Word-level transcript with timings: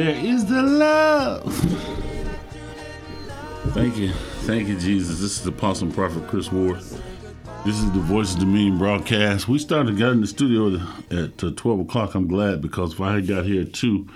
Where 0.00 0.16
is 0.16 0.46
the 0.46 0.62
love? 0.62 1.54
Thank 3.74 3.98
you. 3.98 4.10
Thank 4.46 4.68
you, 4.68 4.78
Jesus. 4.78 5.20
This 5.20 5.32
is 5.32 5.42
the 5.42 5.50
Apostle 5.50 5.90
Prophet 5.90 6.26
Chris 6.26 6.50
Ward. 6.50 6.78
This 7.66 7.78
is 7.78 7.92
the 7.92 8.00
Voice 8.00 8.32
of 8.32 8.40
Dominion 8.40 8.78
broadcast. 8.78 9.46
We 9.46 9.58
started 9.58 9.98
got 9.98 10.12
in 10.12 10.22
the 10.22 10.26
studio 10.26 10.80
at 11.10 11.44
uh, 11.44 11.50
12 11.54 11.80
o'clock. 11.80 12.14
I'm 12.14 12.28
glad 12.28 12.62
because 12.62 12.94
if 12.94 13.00
I 13.02 13.16
had 13.16 13.28
got 13.28 13.44
here 13.44 13.60
at 13.60 13.74
2, 13.74 14.08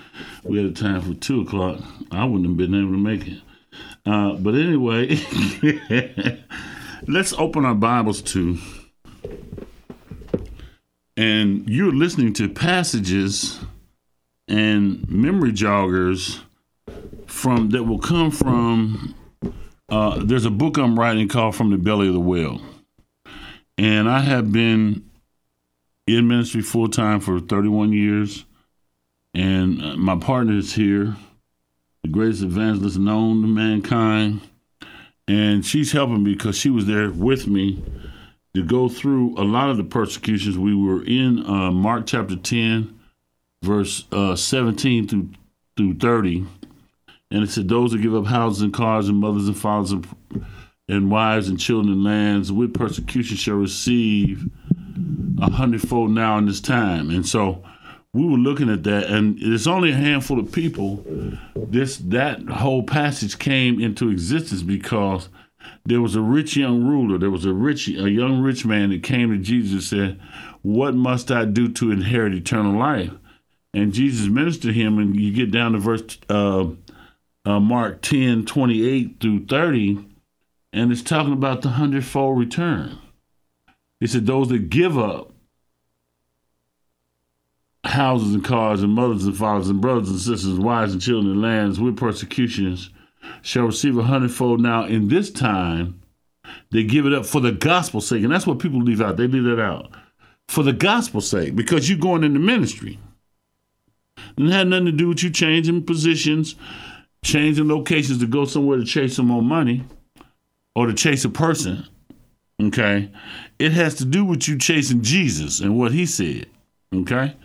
we 0.45 0.57
had 0.57 0.65
a 0.65 0.71
time 0.71 1.01
for 1.01 1.13
2 1.13 1.41
o'clock, 1.41 1.79
I 2.09 2.25
wouldn't 2.25 2.47
have 2.47 2.57
been 2.57 2.73
able 2.73 2.93
to 2.93 2.97
make 2.97 3.27
it. 3.27 3.41
Uh, 4.07 4.37
but 4.37 4.55
anyway, 4.55 5.19
let's 7.07 7.33
open 7.33 7.63
our 7.63 7.75
Bibles 7.75 8.23
to, 8.23 8.57
and 11.15 11.69
you're 11.69 11.93
listening 11.93 12.33
to 12.33 12.49
passages 12.49 13.59
and 14.47 15.09
memory 15.09 15.51
joggers 15.51 16.39
from 17.25 17.69
that 17.69 17.83
will 17.83 17.99
come 17.99 18.31
from. 18.31 19.15
Uh, 19.87 20.23
there's 20.23 20.45
a 20.45 20.51
book 20.51 20.77
I'm 20.77 20.99
writing 20.99 21.27
called 21.27 21.55
From 21.55 21.69
the 21.69 21.77
Belly 21.77 22.07
of 22.07 22.13
the 22.13 22.19
Whale 22.19 22.59
and 23.77 24.09
I 24.09 24.19
have 24.21 24.51
been 24.51 25.09
in 26.07 26.27
ministry 26.27 26.61
full 26.61 26.87
time 26.87 27.19
for 27.19 27.39
31 27.39 27.93
years. 27.93 28.45
And 29.33 29.81
uh, 29.81 29.97
my 29.97 30.17
partner 30.17 30.57
is 30.57 30.73
here, 30.73 31.15
the 32.03 32.09
greatest 32.09 32.43
evangelist 32.43 32.97
known 32.97 33.41
to 33.41 33.47
mankind. 33.47 34.41
And 35.27 35.65
she's 35.65 35.91
helping 35.91 36.23
me 36.23 36.33
because 36.33 36.57
she 36.57 36.69
was 36.69 36.85
there 36.85 37.09
with 37.11 37.47
me 37.47 37.83
to 38.53 38.63
go 38.63 38.87
through 38.87 39.37
a 39.37 39.43
lot 39.43 39.69
of 39.69 39.77
the 39.77 39.83
persecutions. 39.83 40.57
We 40.57 40.75
were 40.75 41.03
in 41.03 41.45
uh, 41.45 41.71
Mark 41.71 42.05
chapter 42.05 42.37
10, 42.37 42.94
verse 43.65 44.05
uh, 44.11 44.35
17 44.35 45.07
through, 45.07 45.29
through 45.75 45.95
30. 45.95 46.45
And 47.31 47.43
it 47.43 47.49
said, 47.49 47.67
Those 47.67 47.91
that 47.91 48.01
give 48.01 48.15
up 48.15 48.27
houses 48.27 48.61
and 48.61 48.73
cars 48.73 49.09
and 49.09 49.17
mothers 49.17 49.47
and 49.47 49.57
fathers 49.57 49.91
and 49.91 50.07
and 50.87 51.09
wives 51.09 51.47
and 51.47 51.59
children 51.59 51.93
and 51.93 52.03
lands 52.03 52.51
with 52.51 52.73
persecution 52.73 53.37
shall 53.37 53.55
receive 53.55 54.47
a 55.41 55.49
hundredfold 55.51 56.11
now 56.11 56.37
in 56.37 56.45
this 56.45 56.61
time. 56.61 57.09
And 57.09 57.27
so 57.27 57.63
we 58.13 58.25
were 58.25 58.37
looking 58.37 58.69
at 58.69 58.83
that, 58.83 59.07
and 59.07 59.37
it's 59.41 59.67
only 59.67 59.91
a 59.91 59.95
handful 59.95 60.39
of 60.39 60.51
people. 60.51 61.03
This 61.55 61.97
that 61.97 62.47
whole 62.47 62.83
passage 62.83 63.39
came 63.39 63.81
into 63.81 64.09
existence 64.09 64.61
because 64.61 65.27
there 65.85 66.01
was 66.01 66.15
a 66.15 66.21
rich 66.21 66.55
young 66.55 66.85
ruler. 66.85 67.17
There 67.17 67.31
was 67.31 67.45
a 67.45 67.53
rich, 67.53 67.87
a 67.89 68.09
young 68.09 68.41
rich 68.41 68.65
man 68.65 68.91
that 68.91 69.03
came 69.03 69.31
to 69.31 69.37
Jesus 69.37 69.73
and 69.73 69.83
said, 69.83 70.21
"What 70.61 70.95
must 70.95 71.31
I 71.31 71.45
do 71.45 71.67
to 71.69 71.91
inherit 71.91 72.33
eternal 72.33 72.77
life?" 72.77 73.11
And 73.75 73.93
Jesus 73.93 74.27
ministered 74.27 74.73
him, 74.73 74.97
and 74.97 75.15
you 75.15 75.33
get 75.33 75.51
down 75.51 75.73
to 75.73 75.79
verse 75.79 76.17
uh, 76.29 76.65
uh, 77.45 77.59
Mark 77.59 78.01
10, 78.01 78.45
28 78.45 79.17
through 79.19 79.45
30 79.45 80.15
and 80.75 80.91
it's 80.91 81.01
talking 81.01 81.31
about 81.31 81.61
the 81.61 81.69
hundredfold 81.69 82.37
return. 82.37 82.99
He 84.01 84.07
said, 84.07 84.25
Those 84.25 84.49
that 84.49 84.69
give 84.69 84.97
up 84.97 85.31
houses 87.85 88.33
and 88.33 88.43
cars 88.43 88.83
and 88.83 88.91
mothers 88.91 89.25
and 89.25 89.37
fathers 89.37 89.69
and 89.69 89.79
brothers 89.79 90.09
and 90.09 90.19
sisters, 90.19 90.59
wives 90.59 90.91
and 90.91 91.01
children 91.01 91.31
and 91.31 91.41
lands 91.41 91.79
with 91.79 91.95
persecutions 91.95 92.89
shall 93.41 93.67
receive 93.67 93.97
a 93.97 94.03
hundredfold 94.03 94.59
now 94.59 94.83
in 94.83 95.07
this 95.07 95.31
time. 95.31 96.01
They 96.71 96.83
give 96.83 97.05
it 97.05 97.13
up 97.13 97.25
for 97.25 97.39
the 97.39 97.53
gospel's 97.53 98.07
sake. 98.07 98.23
And 98.23 98.33
that's 98.33 98.45
what 98.45 98.59
people 98.59 98.81
leave 98.81 99.01
out. 99.01 99.15
They 99.15 99.27
leave 99.27 99.45
that 99.45 99.61
out. 99.61 99.91
For 100.49 100.61
the 100.61 100.73
gospel's 100.73 101.29
sake, 101.29 101.55
because 101.55 101.89
you're 101.89 101.97
going 101.97 102.25
into 102.25 102.39
ministry. 102.41 102.99
And 104.37 104.47
it 104.47 104.51
had 104.51 104.67
nothing 104.67 104.85
to 104.85 104.91
do 104.91 105.07
with 105.07 105.23
you 105.23 105.29
changing 105.29 105.83
positions, 105.83 106.55
changing 107.23 107.67
locations 107.67 108.19
to 108.19 108.27
go 108.27 108.45
somewhere 108.45 108.77
to 108.77 108.85
chase 108.85 109.15
some 109.15 109.27
more 109.27 109.41
money 109.41 109.83
or 110.75 110.87
to 110.87 110.93
chase 110.93 111.23
a 111.23 111.29
person, 111.29 111.85
okay, 112.61 113.09
it 113.59 113.71
has 113.71 113.95
to 113.95 114.05
do 114.05 114.25
with 114.25 114.47
you 114.47 114.57
chasing 114.57 115.01
Jesus 115.01 115.61
and 115.61 115.77
what 115.77 115.93
he 115.93 116.05
said, 116.05 116.47
okay? 116.93 117.35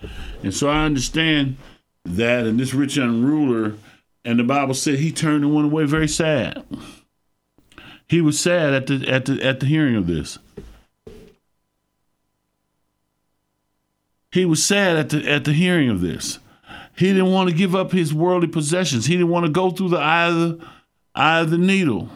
And 0.42 0.52
so 0.52 0.68
I 0.68 0.84
understand 0.84 1.56
that, 2.04 2.46
and 2.46 2.58
this 2.58 2.74
rich 2.74 2.96
young 2.96 3.22
ruler, 3.22 3.74
and 4.24 4.38
the 4.38 4.44
Bible 4.44 4.74
said 4.74 4.98
he 4.98 5.12
turned 5.12 5.44
and 5.44 5.54
went 5.54 5.66
away 5.66 5.84
very 5.84 6.08
sad. 6.08 6.64
He 8.08 8.20
was 8.20 8.40
sad 8.40 8.74
at 8.74 8.86
the 8.88 9.08
at 9.08 9.24
the 9.26 9.40
at 9.40 9.60
the 9.60 9.66
hearing 9.66 9.94
of 9.94 10.08
this. 10.08 10.38
He 14.32 14.44
was 14.44 14.64
sad 14.64 14.96
at 14.96 15.10
the 15.10 15.30
at 15.30 15.44
the 15.44 15.52
hearing 15.52 15.88
of 15.88 16.00
this. 16.00 16.40
He 17.00 17.14
didn't 17.14 17.32
want 17.32 17.48
to 17.48 17.56
give 17.56 17.74
up 17.74 17.92
his 17.92 18.12
worldly 18.12 18.48
possessions. 18.48 19.06
He 19.06 19.14
didn't 19.14 19.30
want 19.30 19.46
to 19.46 19.50
go 19.50 19.70
through 19.70 19.88
the 19.88 19.96
eye 19.96 20.26
of 20.26 20.34
the 20.34 20.66
eye 21.14 21.40
of 21.40 21.48
the 21.48 21.56
needle. 21.56 22.10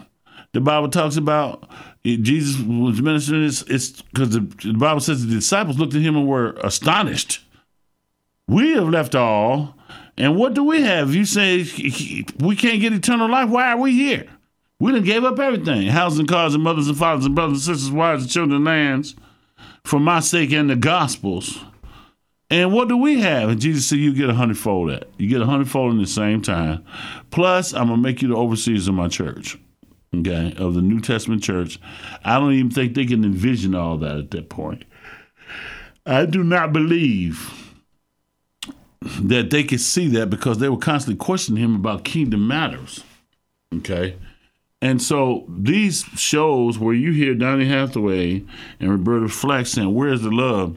The 0.53 0.61
Bible 0.61 0.91
talks 0.91 1.17
about 1.17 1.71
eh, 2.05 2.19
Jesus 2.21 2.61
was 2.61 3.01
ministering 3.01 3.45
this. 3.45 3.63
It's 3.63 4.03
because 4.03 4.35
the, 4.35 4.41
the 4.41 4.75
Bible 4.75 5.01
says 5.01 5.25
the 5.25 5.35
disciples 5.35 5.79
looked 5.79 5.95
at 5.95 6.03
him 6.03 6.17
and 6.17 6.29
were 6.29 6.51
astonished. 6.63 7.43
We 8.47 8.73
have 8.75 8.91
left 8.91 9.15
all, 9.15 9.75
and 10.19 10.37
what 10.37 10.53
do 10.53 10.63
we 10.63 10.83
have? 10.83 11.15
You 11.15 11.25
say 11.25 11.65
we 12.39 12.55
can't 12.55 12.83
get 12.83 12.93
eternal 12.93 13.31
life. 13.31 13.49
Why 13.49 13.73
are 13.73 13.79
we 13.79 13.93
here? 13.93 14.27
We 14.81 14.93
done 14.93 15.03
gave 15.03 15.25
up 15.25 15.39
everything: 15.39 15.87
houses 15.87 16.27
cars 16.29 16.55
and 16.55 16.63
mothers 16.63 16.89
and 16.89 16.99
fathers 16.99 17.25
and 17.25 17.35
brothers 17.35 17.67
and 17.67 17.75
sisters, 17.75 17.91
wives 17.91 18.25
and 18.25 18.31
children, 18.31 18.57
and 18.57 18.67
lands, 18.67 19.15
for 19.83 19.99
my 19.99 20.21
sake 20.21 20.53
and 20.53 20.69
the 20.69 20.77
gospels. 20.77 21.59
And 22.51 22.73
what 22.73 22.89
do 22.89 22.97
we 22.97 23.21
have? 23.21 23.49
And 23.49 23.61
Jesus 23.61 23.89
said, 23.89 23.99
You 23.99 24.15
get 24.15 24.31
a 24.31 24.35
hundredfold 24.35 24.91
that. 24.91 25.09
You 25.19 25.29
get 25.29 25.41
a 25.41 25.47
hundredfold 25.47 25.93
in 25.93 25.99
the 25.99 26.07
same 26.07 26.43
time. 26.43 26.85
Plus, 27.31 27.73
I'm 27.73 27.89
gonna 27.89 28.01
make 28.01 28.23
you 28.23 28.29
the 28.29 28.37
overseers 28.37 28.87
of 28.87 28.95
my 28.95 29.09
church 29.09 29.59
okay, 30.21 30.55
of 30.57 30.75
the 30.75 30.83
New 30.83 31.01
Testament 31.01 31.43
church. 31.43 31.79
I 32.25 32.39
don't 32.39 32.53
even 32.53 32.71
think 32.71 32.95
they 32.95 33.07
can 33.07 33.25
envision 33.25 33.75
all 33.75 33.99
that 33.99 34.17
at 34.17 34.31
that 34.33 34.49
point. 34.49 34.85
I 36.07 36.27
do 36.27 36.45
not 36.45 36.73
believe 36.73 37.73
that 39.01 39.51
they 39.51 39.65
could 39.65 39.81
see 39.81 40.09
that 40.09 40.31
because 40.31 40.59
they 40.59 40.69
were 40.69 40.79
constantly 40.79 41.23
questioning 41.23 41.63
him 41.63 41.75
about 41.75 42.05
kingdom 42.05 42.47
matters. 42.47 43.03
Okay. 43.75 44.17
And 44.81 45.01
so 45.01 45.47
these 45.49 46.05
shows 46.17 46.79
where 46.79 46.95
you 46.95 47.13
hear 47.13 47.35
Donny 47.35 47.67
Hathaway 47.67 48.45
and 48.81 48.91
Roberta 48.91 49.29
Flack 49.29 49.67
saying, 49.67 49.95
Where's 49.95 50.23
the 50.23 50.31
love? 50.31 50.77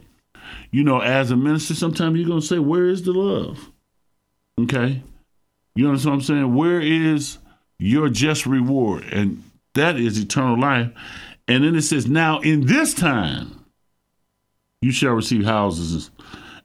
You 0.71 0.83
know, 0.83 0.99
as 1.01 1.31
a 1.31 1.35
minister, 1.35 1.73
sometimes 1.73 2.17
you're 2.17 2.27
going 2.27 2.41
to 2.41 2.45
say, 2.45 2.59
Where 2.59 2.87
is 2.87 3.03
the 3.03 3.13
love? 3.13 3.71
Okay. 4.59 5.01
You 5.75 5.87
understand 5.87 6.15
what 6.15 6.21
I'm 6.21 6.25
saying? 6.25 6.55
Where 6.55 6.81
is 6.81 7.37
your 7.79 8.09
just 8.09 8.45
reward, 8.45 9.05
and 9.11 9.43
that 9.75 9.97
is 9.97 10.17
eternal 10.17 10.59
life. 10.59 10.91
And 11.47 11.63
then 11.63 11.75
it 11.75 11.83
says, 11.83 12.07
Now 12.07 12.39
in 12.39 12.65
this 12.65 12.93
time 12.93 13.65
you 14.81 14.91
shall 14.91 15.13
receive 15.13 15.45
houses. 15.45 16.09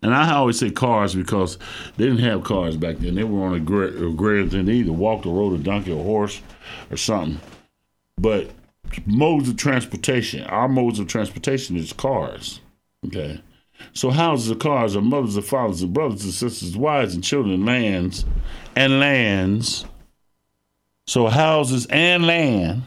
And 0.03 0.13
I 0.13 0.33
always 0.33 0.59
say 0.59 0.71
cars 0.71 1.15
because 1.15 1.59
they 1.97 2.07
didn't 2.07 2.25
have 2.25 2.43
cars 2.43 2.77
back 2.77 2.97
then. 2.97 3.15
They 3.15 3.23
were 3.23 3.47
on 3.47 3.55
a 3.55 3.61
greater 3.61 4.49
thing. 4.49 4.65
They 4.65 4.73
either 4.73 4.93
walked 4.93 5.27
or 5.27 5.37
rode 5.37 5.61
a 5.61 5.63
donkey 5.63 5.93
or 5.93 6.03
horse 6.03 6.43
or 6.91 6.97
something. 6.97 7.41
But 8.19 8.51
modes 9.07 9.49
of 9.49 9.57
transportation, 9.57 10.43
our 10.45 10.67
modes 10.67 10.99
of 10.99 11.07
transportation 11.07 11.77
is 11.77 11.93
cars. 11.93 12.61
Okay. 13.07 13.41
So 13.93 14.11
houses 14.11 14.51
are 14.51 14.57
cars 14.57 14.97
are 14.97 15.01
mothers 15.01 15.37
and 15.37 15.45
fathers 15.45 15.83
and 15.83 15.93
brothers 15.93 16.25
and 16.25 16.33
sisters, 16.33 16.77
wives 16.77 17.15
and 17.15 17.23
children, 17.23 17.65
lands 17.65 18.25
and 18.77 19.01
lands 19.01 19.85
so 21.07 21.27
houses 21.27 21.87
and 21.87 22.27
land. 22.27 22.83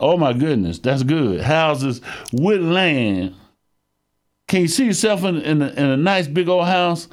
Oh 0.00 0.16
my 0.16 0.32
goodness, 0.32 0.78
that's 0.78 1.02
good. 1.02 1.40
Houses 1.40 2.00
with 2.32 2.60
land. 2.60 3.34
Can 4.46 4.62
you 4.62 4.68
see 4.68 4.86
yourself 4.86 5.24
in 5.24 5.36
in 5.38 5.62
a, 5.62 5.68
in 5.68 5.84
a 5.84 5.96
nice 5.96 6.26
big 6.26 6.48
old 6.48 6.66
house 6.66 7.08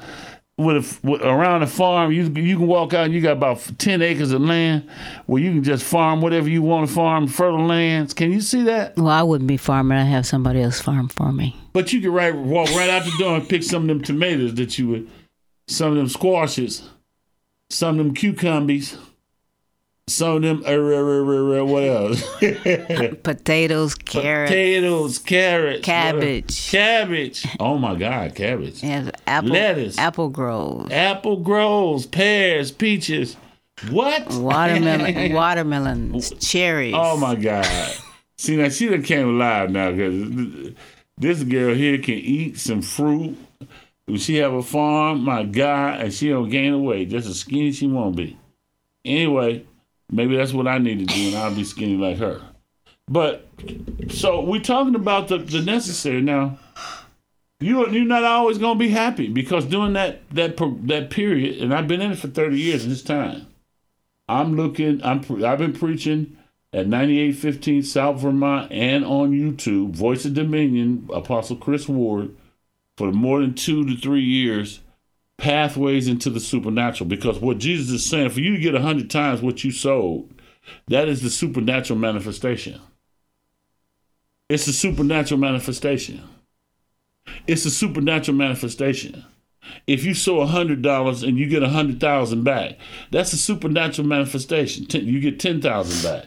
with, 0.58 0.76
a, 0.76 1.06
with 1.06 1.22
around 1.22 1.60
the 1.60 1.66
farm? 1.66 2.12
You 2.12 2.24
you 2.24 2.56
can 2.56 2.66
walk 2.66 2.94
out 2.94 3.06
and 3.06 3.14
you 3.14 3.20
got 3.20 3.32
about 3.32 3.70
ten 3.78 4.02
acres 4.02 4.32
of 4.32 4.40
land 4.40 4.88
where 5.26 5.42
you 5.42 5.52
can 5.52 5.62
just 5.62 5.84
farm 5.84 6.20
whatever 6.20 6.48
you 6.48 6.62
want 6.62 6.88
to 6.88 6.94
farm, 6.94 7.26
fertile 7.26 7.66
lands. 7.66 8.14
Can 8.14 8.32
you 8.32 8.40
see 8.40 8.62
that? 8.64 8.96
Well, 8.96 9.08
I 9.08 9.22
wouldn't 9.22 9.48
be 9.48 9.56
farming. 9.56 9.98
I 9.98 10.04
have 10.04 10.26
somebody 10.26 10.62
else 10.62 10.80
farm 10.80 11.08
for 11.08 11.32
me. 11.32 11.56
But 11.72 11.92
you 11.92 12.00
could 12.00 12.10
right 12.10 12.34
walk 12.34 12.70
right 12.70 12.90
out 12.90 13.04
the 13.04 13.12
door 13.18 13.36
and 13.36 13.48
pick 13.48 13.62
some 13.62 13.82
of 13.82 13.88
them 13.88 14.02
tomatoes 14.02 14.54
that 14.54 14.78
you 14.78 14.88
would, 14.88 15.10
some 15.68 15.90
of 15.90 15.96
them 15.96 16.08
squashes, 16.08 16.88
some 17.70 17.98
of 17.98 18.04
them 18.04 18.14
cucumbers 18.14 18.96
some 20.08 20.36
of 20.36 20.42
them, 20.42 20.62
uh, 20.64 20.70
uh, 20.70 21.60
uh, 21.60 21.64
what 21.64 21.82
else? 21.82 22.22
Potatoes, 23.24 23.94
carrots. 23.96 24.50
Potatoes, 24.50 25.18
carrots. 25.18 25.84
Cabbage. 25.84 26.70
Cabbage. 26.70 27.46
Oh 27.58 27.76
my 27.76 27.96
God, 27.96 28.34
cabbage. 28.36 28.84
And 28.84 29.10
apple, 29.26 29.50
Lettuce. 29.50 29.98
Apple 29.98 30.28
groves. 30.28 30.92
Apple 30.92 31.38
groves, 31.38 32.06
pears, 32.06 32.70
peaches. 32.70 33.36
What? 33.90 34.32
Watermelon, 34.32 35.32
watermelons, 35.34 36.30
cherries. 36.38 36.94
Oh 36.96 37.16
my 37.16 37.34
God. 37.34 37.66
See, 38.38 38.56
now 38.56 38.68
she 38.68 38.88
done 38.88 39.02
came 39.02 39.28
alive 39.28 39.70
now 39.70 39.90
because 39.90 40.72
this 41.18 41.42
girl 41.42 41.74
here 41.74 41.98
can 41.98 42.14
eat 42.14 42.58
some 42.58 42.80
fruit 42.80 43.36
She 44.18 44.36
have 44.36 44.52
a 44.52 44.62
farm, 44.62 45.24
my 45.24 45.42
God, 45.42 46.00
and 46.00 46.12
she 46.12 46.28
don't 46.28 46.48
gain 46.48 46.70
the 46.72 46.78
weight, 46.78 47.08
just 47.08 47.28
as 47.28 47.40
skinny 47.40 47.72
she 47.72 47.88
won't 47.88 48.14
be. 48.14 48.38
Anyway, 49.04 49.64
maybe 50.10 50.36
that's 50.36 50.52
what 50.52 50.68
I 50.68 50.78
need 50.78 51.00
to 51.00 51.06
do, 51.06 51.28
and 51.28 51.36
I'll 51.36 51.54
be 51.54 51.64
skinny 51.64 51.96
like 51.96 52.18
her. 52.18 52.40
But 53.08 53.46
so 54.08 54.40
we're 54.40 54.60
talking 54.60 54.94
about 54.94 55.28
the, 55.28 55.38
the 55.38 55.62
necessary 55.62 56.22
now. 56.22 56.58
You 57.58 57.88
you're 57.88 58.04
not 58.04 58.24
always 58.24 58.58
gonna 58.58 58.78
be 58.78 58.90
happy 58.90 59.28
because 59.28 59.64
during 59.64 59.94
that 59.94 60.28
that 60.30 60.56
that 60.86 61.10
period, 61.10 61.62
and 61.62 61.72
I've 61.72 61.88
been 61.88 62.02
in 62.02 62.12
it 62.12 62.18
for 62.18 62.28
thirty 62.28 62.58
years 62.58 62.84
in 62.84 62.90
this 62.90 63.02
time. 63.02 63.46
I'm 64.28 64.56
looking. 64.56 65.02
I'm 65.02 65.20
I've 65.44 65.58
been 65.58 65.72
preaching 65.72 66.36
at 66.72 66.86
9815 66.88 67.82
South 67.84 68.20
Vermont 68.20 68.70
and 68.70 69.04
on 69.04 69.30
YouTube, 69.30 69.92
Voice 69.92 70.26
of 70.26 70.34
Dominion, 70.34 71.08
Apostle 71.14 71.56
Chris 71.56 71.88
Ward, 71.88 72.34
for 72.98 73.12
more 73.12 73.40
than 73.40 73.54
two 73.54 73.86
to 73.86 73.96
three 73.96 74.22
years, 74.22 74.80
pathways 75.38 76.08
into 76.08 76.30
the 76.30 76.40
supernatural. 76.40 77.08
Because 77.08 77.38
what 77.38 77.58
Jesus 77.58 77.90
is 77.90 78.08
saying, 78.08 78.30
for 78.30 78.40
you 78.40 78.52
to 78.52 78.60
get 78.60 78.74
a 78.74 78.80
hundred 78.80 79.10
times 79.10 79.42
what 79.42 79.64
you 79.64 79.70
sold, 79.70 80.32
that 80.88 81.08
is 81.08 81.22
the 81.22 81.30
supernatural 81.30 81.98
manifestation. 81.98 82.80
It's 84.48 84.66
a 84.66 84.72
supernatural 84.72 85.40
manifestation. 85.40 86.22
It's 87.46 87.64
a 87.64 87.70
supernatural 87.70 88.36
manifestation. 88.36 89.24
If 89.86 90.04
you 90.04 90.14
sow 90.14 90.40
a 90.40 90.46
hundred 90.46 90.82
dollars 90.82 91.24
and 91.24 91.36
you 91.38 91.48
get 91.48 91.62
a 91.62 91.68
hundred 91.68 92.00
thousand 92.00 92.44
back, 92.44 92.78
that's 93.10 93.32
a 93.32 93.36
supernatural 93.36 94.06
manifestation. 94.06 94.86
Ten, 94.86 95.06
you 95.06 95.20
get 95.20 95.40
ten 95.40 95.60
thousand 95.60 96.08
back. 96.08 96.26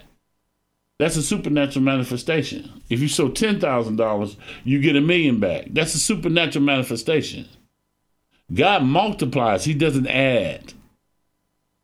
That's 0.97 1.15
a 1.15 1.23
supernatural 1.23 1.85
manifestation. 1.85 2.81
If 2.89 2.99
you 2.99 3.07
sow 3.07 3.29
ten 3.29 3.61
thousand 3.61 3.95
dollars, 3.95 4.35
you 4.65 4.81
get 4.81 4.97
a 4.97 5.01
million 5.01 5.39
back. 5.39 5.67
That's 5.69 5.95
a 5.95 5.99
supernatural 5.99 6.65
manifestation. 6.65 7.47
God 8.53 8.83
multiplies; 8.83 9.65
He 9.65 9.73
doesn't 9.73 10.07
add. 10.07 10.73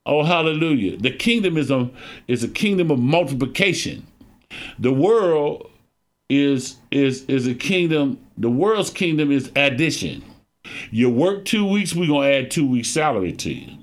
Oh, 0.06 0.24
hallelujah! 0.24 0.98
The 0.98 1.12
kingdom 1.12 1.58
is 1.58 1.72
a 1.72 1.90
is 2.28 2.44
a 2.44 2.48
kingdom 2.48 2.92
of 2.92 3.00
multiplication. 3.00 4.06
The 4.80 4.94
world 4.94 5.70
is 6.30 6.78
is 6.92 7.24
is 7.26 7.48
a 7.48 7.54
kingdom. 7.54 8.20
The 8.38 8.50
world's 8.50 8.90
kingdom 8.90 9.32
is 9.32 9.52
addition. 9.56 10.24
You 10.92 11.10
work 11.10 11.46
two 11.46 11.66
weeks, 11.66 11.94
we're 11.96 12.08
gonna 12.08 12.28
add 12.28 12.52
two 12.52 12.68
weeks 12.68 12.90
salary 12.90 13.34
to 13.34 13.54
you. 13.54 13.78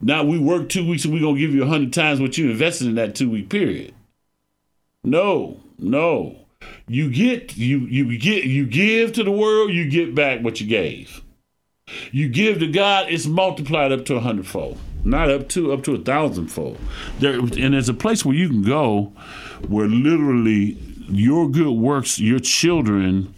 Now 0.00 0.24
we 0.24 0.38
work 0.38 0.68
two 0.68 0.88
weeks 0.88 1.04
and 1.04 1.12
we're 1.12 1.20
gonna 1.20 1.38
give 1.38 1.54
you 1.54 1.64
a 1.64 1.68
hundred 1.68 1.92
times 1.92 2.20
what 2.20 2.38
you 2.38 2.50
invested 2.50 2.88
in 2.88 2.94
that 2.96 3.14
two 3.14 3.30
week 3.30 3.48
period. 3.48 3.94
No, 5.02 5.60
no. 5.78 6.45
You 6.88 7.10
get 7.10 7.56
you 7.56 7.78
you 7.80 8.18
get 8.18 8.44
you 8.44 8.66
give 8.66 9.12
to 9.14 9.24
the 9.24 9.30
world, 9.30 9.72
you 9.72 9.88
get 9.88 10.14
back 10.14 10.42
what 10.42 10.60
you 10.60 10.66
gave. 10.66 11.22
You 12.12 12.28
give 12.28 12.58
to 12.60 12.66
God, 12.66 13.06
it's 13.08 13.26
multiplied 13.26 13.92
up 13.92 14.04
to 14.06 14.16
a 14.16 14.20
hundredfold. 14.20 14.78
Not 15.04 15.30
up 15.30 15.48
to 15.50 15.72
up 15.72 15.84
to 15.84 15.94
a 15.94 15.98
thousandfold. 15.98 16.78
There 17.20 17.38
and 17.38 17.74
there's 17.74 17.88
a 17.88 17.94
place 17.94 18.24
where 18.24 18.34
you 18.34 18.48
can 18.48 18.62
go 18.62 19.12
where 19.68 19.86
literally 19.86 20.78
your 21.08 21.48
good 21.48 21.72
works, 21.72 22.18
your 22.18 22.40
children 22.40 23.34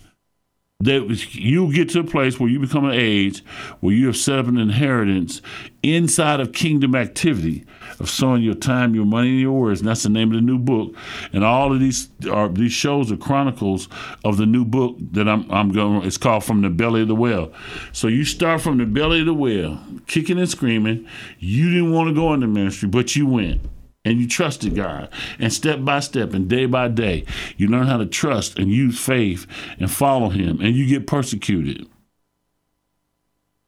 that 0.80 1.34
you 1.34 1.72
get 1.72 1.88
to 1.90 2.00
a 2.00 2.04
place 2.04 2.38
where 2.38 2.48
you 2.48 2.60
become 2.60 2.84
an 2.84 2.94
age 2.94 3.44
where 3.80 3.92
you 3.92 4.06
have 4.06 4.16
set 4.16 4.38
up 4.38 4.46
an 4.46 4.58
inheritance 4.58 5.42
inside 5.82 6.38
of 6.38 6.52
kingdom 6.52 6.94
activity 6.94 7.64
of 8.00 8.08
sowing 8.08 8.42
your 8.42 8.54
time, 8.54 8.94
your 8.94 9.04
money, 9.04 9.30
and 9.30 9.40
your 9.40 9.52
words. 9.52 9.80
And 9.80 9.88
that's 9.88 10.02
the 10.02 10.08
name 10.08 10.30
of 10.30 10.36
the 10.36 10.40
new 10.40 10.58
book. 10.58 10.94
And 11.32 11.44
all 11.44 11.72
of 11.72 11.80
these 11.80 12.08
are 12.30 12.48
these 12.48 12.72
shows 12.72 13.10
are 13.12 13.16
chronicles 13.16 13.88
of 14.24 14.36
the 14.36 14.46
new 14.46 14.64
book 14.64 14.96
that 15.12 15.28
I'm 15.28 15.50
I'm 15.50 15.72
going. 15.72 16.04
It's 16.04 16.18
called 16.18 16.44
From 16.44 16.62
the 16.62 16.70
Belly 16.70 17.02
of 17.02 17.08
the 17.08 17.14
Whale. 17.14 17.52
So 17.92 18.08
you 18.08 18.24
start 18.24 18.60
from 18.60 18.78
the 18.78 18.86
belly 18.86 19.20
of 19.20 19.26
the 19.26 19.34
whale, 19.34 19.80
kicking 20.06 20.38
and 20.38 20.48
screaming. 20.48 21.06
You 21.38 21.70
didn't 21.70 21.92
want 21.92 22.08
to 22.08 22.14
go 22.14 22.32
into 22.32 22.46
ministry, 22.46 22.88
but 22.88 23.16
you 23.16 23.26
went 23.26 23.60
and 24.04 24.20
you 24.20 24.28
trusted 24.28 24.74
God. 24.74 25.08
And 25.38 25.52
step 25.52 25.84
by 25.84 26.00
step 26.00 26.32
and 26.32 26.48
day 26.48 26.66
by 26.66 26.88
day, 26.88 27.24
you 27.56 27.68
learn 27.68 27.86
how 27.86 27.98
to 27.98 28.06
trust 28.06 28.58
and 28.58 28.70
use 28.70 28.98
faith 28.98 29.46
and 29.78 29.90
follow 29.90 30.30
Him, 30.30 30.60
and 30.60 30.74
you 30.74 30.86
get 30.86 31.06
persecuted. 31.06 31.86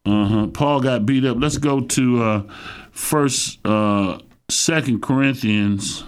Uh 0.04 0.26
huh. 0.26 0.46
Paul 0.48 0.80
got 0.80 1.06
beat 1.06 1.24
up. 1.24 1.36
Let's 1.38 1.58
go 1.58 1.80
to 1.80 2.22
uh, 2.22 2.42
First, 2.90 3.64
uh, 3.66 4.18
Second 4.48 5.02
Corinthians 5.02 6.04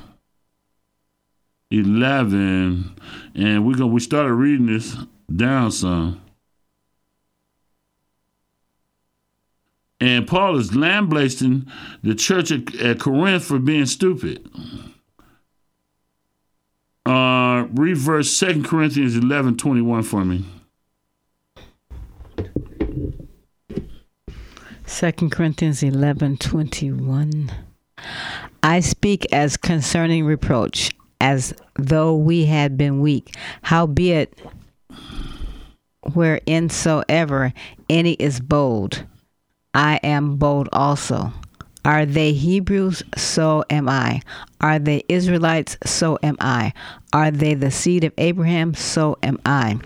eleven, 1.71 2.95
and 3.35 3.67
we're 3.67 3.75
gonna 3.75 3.87
we 3.87 4.01
started 4.01 4.35
reading 4.35 4.67
this 4.67 4.97
down 5.35 5.71
some. 5.71 6.21
And 10.01 10.27
Paul 10.27 10.59
is 10.59 10.75
lambasting 10.75 11.69
the 12.03 12.17
church 12.17 12.51
at, 12.51 12.75
at 12.75 12.99
Corinth 12.99 13.45
for 13.45 13.61
being 13.61 13.87
stupid. 13.87 14.51
Uh, 17.07 17.67
read 17.73 17.97
verse 17.97 18.37
2 18.39 18.65
Corinthians 18.65 19.17
11 19.17 19.57
21 19.59 20.03
for 20.03 20.25
me. 20.25 20.45
2 24.95 25.31
Corinthians 25.31 25.83
11 25.83 26.37
21. 26.37 27.51
I 28.63 28.81
speak 28.81 29.27
as 29.33 29.57
concerning 29.57 30.27
reproach, 30.27 30.91
as 31.19 31.55
though 31.77 32.15
we 32.15 32.45
had 32.45 32.77
been 32.77 33.01
weak. 33.01 33.35
Howbeit, 33.63 34.39
whereinsoever 36.05 37.55
any 37.89 38.13
is 38.13 38.39
bold, 38.39 39.05
I 39.73 39.99
am 40.03 40.37
bold 40.37 40.69
also. 40.73 41.33
Are 41.87 42.05
they 42.05 42.35
Hebrews? 42.35 43.03
So 43.17 43.65
am 43.71 43.89
I. 43.89 44.21
Are 44.61 44.79
they 44.79 45.05
Israelites? 45.09 45.79
So 45.87 46.19
am 46.23 46.37
I. 46.39 46.75
Are 47.15 47.31
they 47.31 47.55
the 47.55 47.71
seed 47.71 48.05
of 48.05 48.13
Abraham? 48.19 48.75
So 48.75 49.17
am 49.23 49.39
I. 49.47 49.81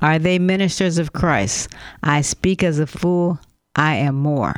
Are 0.00 0.18
they 0.18 0.38
ministers 0.38 0.96
of 0.96 1.12
Christ? 1.12 1.68
I 2.02 2.22
speak 2.22 2.62
as 2.62 2.78
a 2.78 2.86
fool. 2.86 3.38
I 3.78 3.94
am 3.94 4.16
more. 4.16 4.54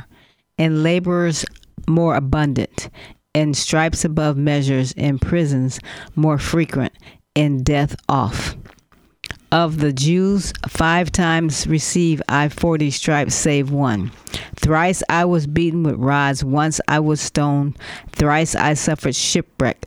and 0.57 0.83
laborers 0.83 1.45
more 1.87 2.15
abundant. 2.15 2.89
and 3.33 3.55
stripes 3.55 4.03
above 4.03 4.35
measures. 4.35 4.91
In 4.93 5.17
prisons 5.19 5.79
more 6.15 6.37
frequent. 6.37 6.93
and 7.35 7.63
death 7.63 7.95
off. 8.09 8.55
Of 9.53 9.79
the 9.79 9.91
Jews, 9.93 10.51
five 10.67 11.11
times 11.11 11.65
receive 11.67 12.21
I 12.29 12.47
forty 12.49 12.89
stripes, 12.91 13.35
save 13.35 13.69
one. 13.71 14.11
Thrice 14.55 15.03
I 15.09 15.25
was 15.25 15.45
beaten 15.47 15.83
with 15.83 15.95
rods, 15.95 16.43
once 16.43 16.79
I 16.87 16.99
was 16.99 17.19
stoned, 17.21 17.77
thrice 18.13 18.55
I 18.55 18.73
suffered 18.75 19.15
shipwreck. 19.15 19.85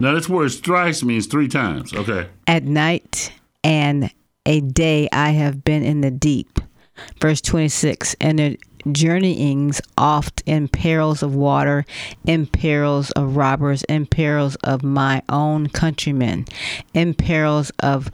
Now, 0.00 0.14
this 0.14 0.28
word 0.28 0.52
thrice 0.52 1.02
means 1.04 1.26
three 1.26 1.46
times. 1.48 1.92
Okay. 1.94 2.26
At 2.48 2.64
night 2.64 3.32
and 3.62 4.10
a 4.46 4.60
day 4.60 5.08
I 5.12 5.30
have 5.30 5.62
been 5.64 5.84
in 5.84 6.00
the 6.00 6.10
deep. 6.10 6.58
Verse 7.20 7.40
26 7.40 8.14
And 8.20 8.38
the 8.38 8.58
journeyings 8.92 9.80
oft 9.96 10.42
in 10.46 10.68
perils 10.68 11.22
of 11.22 11.34
water, 11.34 11.84
in 12.26 12.46
perils 12.46 13.10
of 13.12 13.36
robbers, 13.36 13.82
in 13.84 14.06
perils 14.06 14.56
of 14.56 14.82
my 14.82 15.22
own 15.28 15.68
countrymen, 15.68 16.46
in 16.92 17.14
perils 17.14 17.70
of 17.80 18.10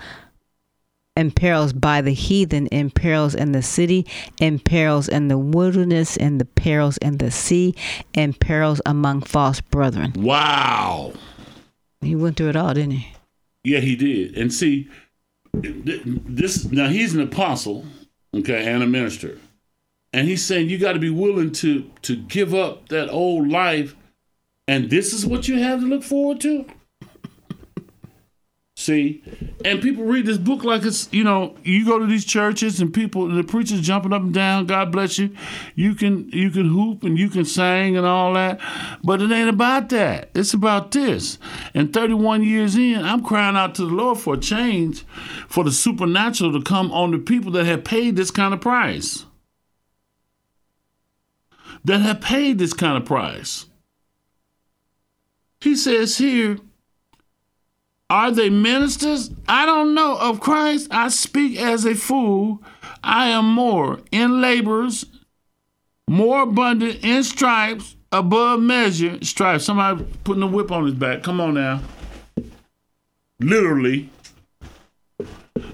in 1.17 1.31
perils 1.31 1.73
by 1.73 2.01
the 2.01 2.13
heathen, 2.13 2.67
in 2.69 2.91
perils 2.91 3.35
in 3.35 3.53
the 3.53 3.63
city, 3.63 4.07
in 4.41 4.59
perils 4.59 5.09
in 5.09 5.29
the 5.29 5.37
wilderness, 5.37 6.17
in 6.17 6.39
the 6.39 6.45
perils 6.45 6.97
in 6.99 7.19
the 7.19 7.31
sea, 7.31 7.75
in 8.15 8.33
perils 8.33 8.81
among 8.87 9.21
false 9.21 9.61
brethren. 9.61 10.13
Wow. 10.17 11.13
He 12.01 12.17
went 12.17 12.37
through 12.37 12.51
it 12.51 12.57
all, 12.57 12.73
didn't 12.73 12.93
he? 12.93 13.13
Yeah, 13.65 13.81
he 13.81 13.97
did. 13.97 14.39
And 14.39 14.53
see, 14.53 14.89
this 15.53 16.65
now 16.71 16.89
he's 16.89 17.15
an 17.15 17.21
apostle, 17.21 17.85
okay, 18.35 18.67
and 18.67 18.83
a 18.83 18.87
minister. 18.87 19.39
And 20.13 20.27
he's 20.27 20.45
saying 20.45 20.69
you 20.69 20.79
got 20.79 20.95
to 20.95 20.99
be 20.99 21.11
willing 21.11 21.53
to 21.53 21.91
to 22.03 22.17
give 22.17 22.55
up 22.55 22.89
that 22.89 23.11
old 23.11 23.49
life 23.49 23.95
and 24.71 24.89
this 24.89 25.13
is 25.13 25.27
what 25.27 25.49
you 25.49 25.59
have 25.59 25.81
to 25.81 25.87
look 25.87 26.05
forward 26.05 26.41
to? 26.43 26.65
See, 28.77 29.21
and 29.65 29.83
people 29.83 30.05
read 30.05 30.27
this 30.27 30.39
book 30.39 30.63
like 30.63 30.85
it's 30.85 31.13
you 31.13 31.25
know 31.25 31.57
you 31.65 31.85
go 31.85 31.99
to 31.99 32.07
these 32.07 32.25
churches 32.25 32.81
and 32.81 32.95
people 32.95 33.27
the 33.27 33.43
preachers 33.43 33.81
jumping 33.81 34.13
up 34.13 34.23
and 34.23 34.33
down. 34.33 34.67
God 34.67 34.93
bless 34.93 35.19
you. 35.19 35.35
You 35.75 35.97
can 35.97 36.29
you 36.29 36.51
can 36.51 36.69
hoop 36.69 37.03
and 37.03 37.19
you 37.19 37.29
can 37.31 37.45
sing 37.45 37.97
and 37.97 38.07
all 38.07 38.35
that, 38.35 38.61
but 39.03 39.21
it 39.21 39.33
ain't 39.33 39.49
about 39.49 39.89
that. 39.89 40.31
It's 40.37 40.55
about 40.55 40.93
this. 40.93 41.39
And 41.75 41.93
31 41.93 42.45
years 42.45 42.77
in, 42.77 43.05
I'm 43.05 43.25
crying 43.25 43.57
out 43.57 43.75
to 43.75 43.85
the 43.85 43.93
Lord 43.93 44.19
for 44.19 44.35
a 44.35 44.39
change, 44.39 45.05
for 45.49 45.65
the 45.65 45.73
supernatural 45.73 46.53
to 46.53 46.63
come 46.63 46.93
on 46.93 47.11
the 47.11 47.19
people 47.19 47.51
that 47.53 47.67
have 47.67 47.83
paid 47.83 48.15
this 48.15 48.31
kind 48.31 48.55
of 48.55 48.61
price. 48.61 49.27
That 51.85 52.01
have 52.01 52.21
paid 52.21 52.59
this 52.59 52.73
kind 52.73 52.97
of 52.97 53.05
price. 53.05 53.67
He 55.61 55.77
says 55.77 56.19
here 56.19 56.59
are 58.11 58.33
they 58.33 58.51
ministers? 58.51 59.31
I 59.49 59.65
don't 59.67 59.95
know 59.95 60.19
of 60.19 60.41
Christ. 60.41 60.89
I 60.91 61.09
speak 61.09 61.57
as 61.57 61.87
a 61.87 61.95
fool. 61.95 62.61
I 63.05 63.29
am 63.29 63.49
more 63.49 64.01
in 64.11 64.41
labors, 64.41 65.05
more 66.09 66.43
abundant 66.43 67.05
in 67.05 67.23
stripes, 67.23 67.95
above 68.11 68.59
measure. 68.61 69.23
Stripes. 69.23 69.65
Somebody 69.65 70.05
putting 70.25 70.43
a 70.43 70.49
whip 70.49 70.73
on 70.73 70.87
his 70.87 70.95
back. 70.95 71.23
Come 71.23 71.41
on 71.41 71.55
now. 71.55 71.83
Literally. 73.39 74.11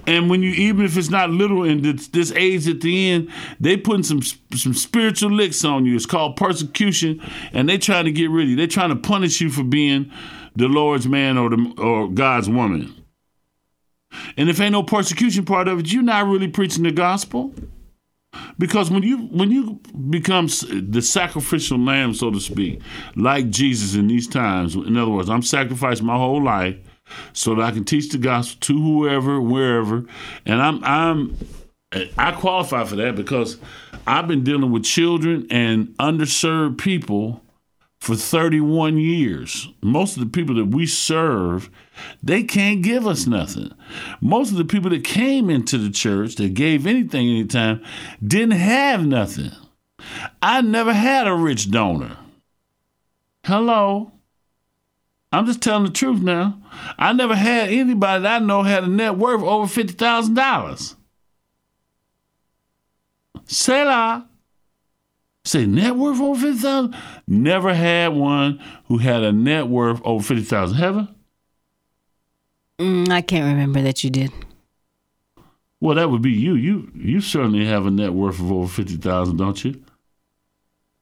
And 0.07 0.29
when 0.29 0.41
you, 0.41 0.51
even 0.51 0.85
if 0.85 0.97
it's 0.97 1.09
not 1.09 1.29
literal 1.29 1.65
in 1.65 1.81
this, 1.81 2.07
this 2.07 2.31
age 2.31 2.67
at 2.67 2.79
the 2.79 3.09
end, 3.11 3.29
they 3.59 3.75
putting 3.75 4.03
some 4.03 4.21
some 4.53 4.73
spiritual 4.73 5.31
licks 5.31 5.63
on 5.65 5.85
you. 5.85 5.95
It's 5.95 6.05
called 6.05 6.37
persecution, 6.37 7.21
and 7.51 7.67
they 7.67 7.77
trying 7.77 8.05
to 8.05 8.11
get 8.13 8.29
rid 8.29 8.43
of 8.43 8.49
you. 8.51 8.55
They 8.55 8.67
trying 8.67 8.89
to 8.89 8.95
punish 8.95 9.41
you 9.41 9.49
for 9.49 9.63
being 9.63 10.11
the 10.55 10.69
Lord's 10.69 11.07
man 11.07 11.37
or 11.37 11.49
the 11.49 11.73
or 11.77 12.09
God's 12.09 12.49
woman. 12.49 12.95
And 14.37 14.49
if 14.49 14.61
ain't 14.61 14.71
no 14.71 14.81
persecution 14.81 15.43
part 15.43 15.67
of 15.67 15.79
it, 15.79 15.91
you're 15.91 16.01
not 16.01 16.25
really 16.25 16.47
preaching 16.47 16.83
the 16.83 16.91
gospel. 16.91 17.53
Because 18.57 18.89
when 18.89 19.03
you 19.03 19.17
when 19.17 19.51
you 19.51 19.81
become 20.09 20.47
the 20.71 21.01
sacrificial 21.01 21.79
lamb, 21.79 22.13
so 22.13 22.31
to 22.31 22.39
speak, 22.39 22.81
like 23.17 23.49
Jesus 23.49 23.95
in 23.95 24.07
these 24.07 24.27
times, 24.27 24.73
in 24.75 24.95
other 24.95 25.11
words, 25.11 25.29
I'm 25.29 25.41
sacrificing 25.41 26.05
my 26.05 26.15
whole 26.15 26.41
life 26.41 26.77
so 27.33 27.55
that 27.55 27.61
I 27.61 27.71
can 27.71 27.85
teach 27.85 28.09
the 28.09 28.17
gospel 28.17 28.59
to 28.61 28.81
whoever, 28.81 29.41
wherever, 29.41 30.05
and 30.45 30.61
I'm 30.61 30.83
I'm 30.83 31.37
I 32.17 32.31
qualify 32.31 32.83
for 32.83 32.95
that 32.97 33.15
because 33.15 33.57
I've 34.05 34.27
been 34.27 34.43
dealing 34.43 34.71
with 34.71 34.83
children 34.83 35.47
and 35.49 35.87
underserved 35.97 36.77
people 36.77 37.43
for 37.99 38.15
31 38.15 38.97
years. 38.97 39.69
Most 39.81 40.17
of 40.17 40.23
the 40.23 40.29
people 40.29 40.55
that 40.55 40.67
we 40.67 40.85
serve, 40.85 41.69
they 42.21 42.43
can't 42.43 42.81
give 42.81 43.07
us 43.07 43.25
nothing. 43.25 43.73
Most 44.21 44.51
of 44.51 44.57
the 44.57 44.65
people 44.65 44.89
that 44.89 45.03
came 45.03 45.49
into 45.49 45.77
the 45.77 45.89
church 45.89 46.35
that 46.35 46.53
gave 46.53 46.85
anything 46.85 47.29
anytime 47.29 47.83
didn't 48.25 48.51
have 48.51 49.05
nothing. 49.05 49.51
I 50.41 50.61
never 50.61 50.93
had 50.93 51.27
a 51.27 51.33
rich 51.33 51.71
donor. 51.71 52.17
Hello. 53.45 54.11
I'm 55.31 55.45
just 55.45 55.61
telling 55.61 55.85
the 55.85 55.91
truth 55.91 56.21
now. 56.21 56.57
I 56.97 57.11
never 57.13 57.35
had 57.35 57.69
anybody 57.69 58.23
that 58.23 58.41
I 58.41 58.45
know 58.45 58.63
had 58.63 58.85
a 58.85 58.87
net 58.87 59.17
worth 59.17 59.41
over 59.43 59.67
fifty 59.67 59.93
thousand 59.93 60.35
dollars. 60.35 60.95
Selah. 63.45 64.27
Say 65.43 65.65
net 65.65 65.95
worth 65.95 66.19
over 66.19 66.39
fifty 66.39 66.59
thousand. 66.61 66.95
Never 67.27 67.73
had 67.73 68.13
one 68.13 68.61
who 68.85 68.97
had 68.97 69.23
a 69.23 69.31
net 69.31 69.67
worth 69.67 70.01
over 70.03 70.23
fifty 70.23 70.43
thousand. 70.43 70.77
Heaven. 70.77 71.07
Mm, 72.79 73.09
I 73.09 73.21
can't 73.21 73.45
remember 73.45 73.81
that 73.81 74.03
you 74.03 74.09
did. 74.09 74.31
Well, 75.79 75.95
that 75.95 76.09
would 76.09 76.21
be 76.21 76.31
you. 76.31 76.55
You 76.55 76.91
you 76.95 77.21
certainly 77.21 77.65
have 77.65 77.85
a 77.85 77.91
net 77.91 78.13
worth 78.13 78.39
of 78.39 78.51
over 78.51 78.67
fifty 78.67 78.95
thousand, 78.97 79.37
don't 79.37 79.63
you? 79.63 79.81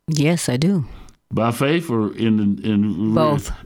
Yes, 0.08 0.50
I 0.50 0.58
do. 0.58 0.86
By 1.32 1.51
faith 1.51 1.89
or 1.89 2.15
in 2.15 2.39
in 2.63 3.13
Both. 3.13 3.51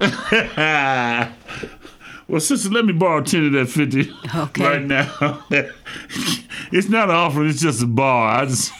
well, 2.27 2.39
sister, 2.39 2.69
let 2.69 2.85
me 2.85 2.93
borrow 2.93 3.21
ten 3.21 3.47
of 3.47 3.51
that 3.53 3.67
fifty 3.67 4.11
Okay. 4.33 4.63
right 4.63 4.81
now. 4.81 5.43
it's 6.71 6.89
not 6.89 7.09
an 7.09 7.15
offer; 7.15 7.45
it's 7.45 7.61
just 7.61 7.83
a 7.83 7.85
bar. 7.85 8.41
I 8.41 8.45
just 8.45 8.71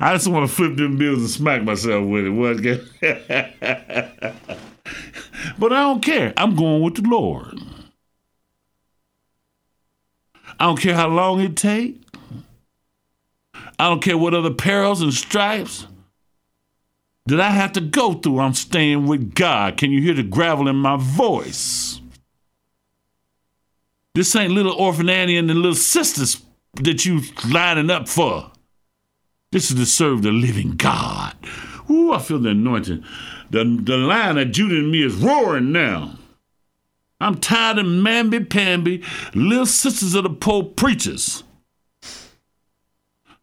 I 0.00 0.12
just 0.14 0.28
want 0.28 0.48
to 0.48 0.54
flip 0.54 0.76
them 0.76 0.96
bills 0.96 1.18
and 1.18 1.28
smack 1.30 1.62
myself 1.64 2.06
with 2.06 2.26
it. 2.26 2.30
What? 2.30 2.62
but 5.58 5.72
I 5.72 5.80
don't 5.80 6.02
care. 6.02 6.32
I'm 6.36 6.54
going 6.54 6.82
with 6.82 7.02
the 7.02 7.08
Lord. 7.08 7.58
I 10.58 10.64
don't 10.64 10.80
care 10.80 10.94
how 10.94 11.08
long 11.08 11.40
it 11.40 11.56
take. 11.56 12.00
I 13.78 13.88
don't 13.88 14.02
care 14.02 14.16
what 14.16 14.32
other 14.32 14.54
perils 14.54 15.02
and 15.02 15.12
stripes 15.12 15.86
that 17.26 17.40
I 17.40 17.50
have 17.50 17.72
to 17.72 17.80
go 17.80 18.14
through. 18.14 18.38
I'm 18.38 18.54
staying 18.54 19.06
with 19.06 19.34
God. 19.34 19.76
Can 19.76 19.90
you 19.90 20.00
hear 20.00 20.14
the 20.14 20.22
gravel 20.22 20.68
in 20.68 20.76
my 20.76 20.96
voice? 20.96 22.00
This 24.14 24.34
ain't 24.34 24.52
little 24.52 24.72
orphan 24.72 25.10
Annie 25.10 25.36
and 25.36 25.50
the 25.50 25.54
little 25.54 25.74
sisters 25.74 26.42
that 26.74 27.04
you 27.04 27.22
lining 27.50 27.90
up 27.90 28.08
for. 28.08 28.50
This 29.52 29.70
is 29.70 29.76
to 29.76 29.86
serve 29.86 30.22
the 30.22 30.32
living 30.32 30.72
God. 30.72 31.34
Ooh, 31.90 32.12
I 32.12 32.18
feel 32.18 32.38
the 32.38 32.50
anointing. 32.50 33.04
The, 33.50 33.80
the 33.82 33.96
lion 33.96 34.38
of 34.38 34.50
Judah 34.52 34.76
in 34.76 34.90
me 34.90 35.04
is 35.04 35.14
roaring 35.14 35.72
now. 35.72 36.12
I'm 37.20 37.38
tired 37.38 37.78
of 37.78 37.86
mamby-pamby, 37.86 39.02
little 39.34 39.66
sisters 39.66 40.14
of 40.14 40.24
the 40.24 40.30
poor 40.30 40.62
preachers 40.64 41.44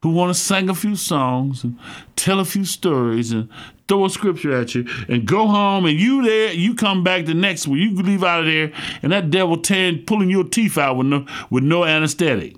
who 0.03 0.12
want 0.12 0.36
to 0.36 0.39
sing 0.39 0.69
a 0.69 0.75
few 0.75 0.98
songs 0.98 1.63
and 1.63 1.79
tell 2.17 2.41
a 2.41 2.45
few 2.45 2.65
stories 2.65 3.31
and 3.31 3.48
throw 3.88 4.03
a 4.03 4.10
scripture 4.10 4.51
at 4.51 4.75
you 4.75 4.86
and 5.07 5.25
go 5.25 5.48
home 5.48 5.86
and 5.86 5.98
you 5.98 6.22
there, 6.24 6.51
you 6.51 6.75
come 6.75 7.05
back 7.05 7.25
the 7.25 7.33
next 7.33 7.69
week, 7.69 7.89
you 7.89 7.95
leave 8.03 8.22
out 8.22 8.41
of 8.41 8.45
there 8.45 8.74
and 9.01 9.13
that 9.13 9.31
devil 9.31 9.55
tearing, 9.55 10.03
pulling 10.03 10.29
your 10.29 10.43
teeth 10.43 10.77
out 10.77 10.98
with 10.98 11.07
no, 11.07 11.25
with 11.50 11.63
no 11.63 11.86
anesthetic. 11.86 12.57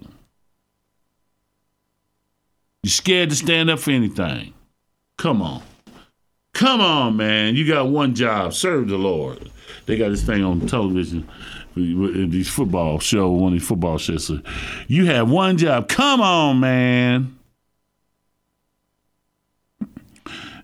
You're 2.81 2.89
scared 2.89 3.29
to 3.29 3.35
stand 3.35 3.69
up 3.69 3.77
for 3.77 3.91
anything. 3.91 4.55
Come 5.17 5.43
on. 5.43 5.61
Come 6.55 6.81
on, 6.81 7.15
man. 7.15 7.55
You 7.55 7.67
got 7.67 7.89
one 7.89 8.15
job. 8.15 8.55
Serve 8.55 8.87
the 8.87 8.97
Lord. 8.97 9.51
They 9.85 9.97
got 9.97 10.09
this 10.09 10.23
thing 10.23 10.43
on 10.43 10.61
television, 10.61 11.29
these 11.75 12.49
football 12.49 12.99
show, 12.99 13.29
one 13.31 13.53
of 13.53 13.59
these 13.59 13.67
football 13.67 13.97
shows. 13.97 14.31
You 14.87 15.05
have 15.05 15.29
one 15.29 15.57
job. 15.57 15.87
Come 15.89 16.21
on, 16.21 16.59
man. 16.59 17.37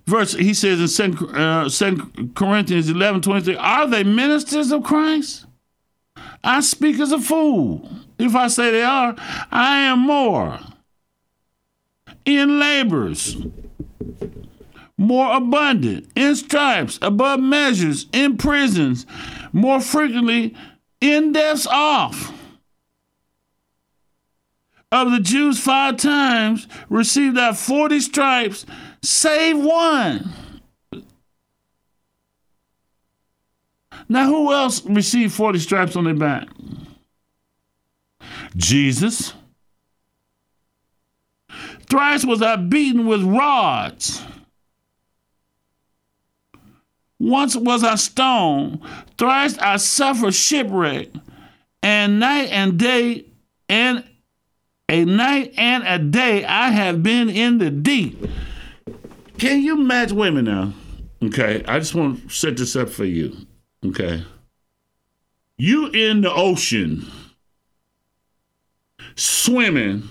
Verse, 0.06 0.34
he 0.34 0.54
says 0.54 1.00
in 1.00 1.16
2, 1.16 1.30
uh, 1.30 1.70
2 1.70 2.32
Corinthians 2.36 2.90
11 2.90 3.22
23, 3.22 3.56
Are 3.56 3.88
they 3.88 4.04
ministers 4.04 4.72
of 4.72 4.84
Christ? 4.84 5.46
I 6.44 6.62
speak 6.62 7.00
as 7.00 7.12
a 7.12 7.20
fool. 7.20 7.90
If 8.18 8.36
I 8.36 8.48
say 8.48 8.72
they 8.72 8.84
are, 8.84 9.16
I 9.52 9.78
am 9.80 10.00
more. 10.00 10.60
In 12.26 12.60
labors, 12.60 13.38
more 14.98 15.36
abundant, 15.36 16.08
in 16.16 16.36
stripes, 16.36 17.00
above 17.02 17.40
measures, 17.40 18.08
in 18.12 18.38
prisons, 18.38 19.06
more 19.54 19.82
frequently, 19.82 20.56
in 21.02 21.34
deaths 21.34 21.68
off. 21.68 22.32
Of 24.92 25.12
the 25.12 25.20
Jews, 25.20 25.60
five 25.60 25.98
times 25.98 26.68
received 26.90 27.38
that 27.38 27.58
40 27.58 28.00
stripes, 28.02 28.66
save 29.02 29.58
one. 29.58 30.34
Now, 34.10 34.28
who 34.28 34.52
else 34.52 34.86
received 34.86 35.34
40 35.34 35.60
stripes 35.60 35.96
on 35.96 36.04
their 36.04 36.14
back? 36.14 36.50
Jesus. 38.58 39.34
Thrice 41.90 42.26
was 42.26 42.42
I 42.42 42.58
beaten 42.58 43.06
with 43.08 43.24
rods. 43.24 44.22
Once 47.22 47.56
was 47.56 47.84
I 47.84 47.94
stoned, 47.96 48.82
thrice 49.20 49.56
I 49.60 49.78
suffered 49.78 50.34
shipwreck, 50.34 51.10
and 51.84 52.20
night 52.20 52.50
and 52.50 52.80
day, 52.80 53.26
and 53.70 54.04
a 54.90 55.06
night 55.06 55.54
and 55.56 55.84
a 55.86 56.00
day 56.00 56.44
I 56.44 56.72
have 56.72 57.04
been 57.04 57.30
in 57.30 57.60
the 57.60 57.70
deep. 57.70 58.28
Can 59.38 59.62
you 59.62 59.80
imagine? 59.80 60.18
Wait 60.18 60.30
a 60.30 60.32
minute 60.32 60.52
now. 60.52 60.74
Okay, 61.28 61.64
I 61.68 61.78
just 61.78 61.94
want 61.94 62.28
to 62.28 62.34
set 62.34 62.58
this 62.58 62.76
up 62.76 62.90
for 62.90 63.06
you. 63.06 63.38
Okay. 63.86 64.26
You 65.58 65.90
in 65.92 66.22
the 66.22 66.34
ocean, 66.34 67.06
swimming. 69.14 70.10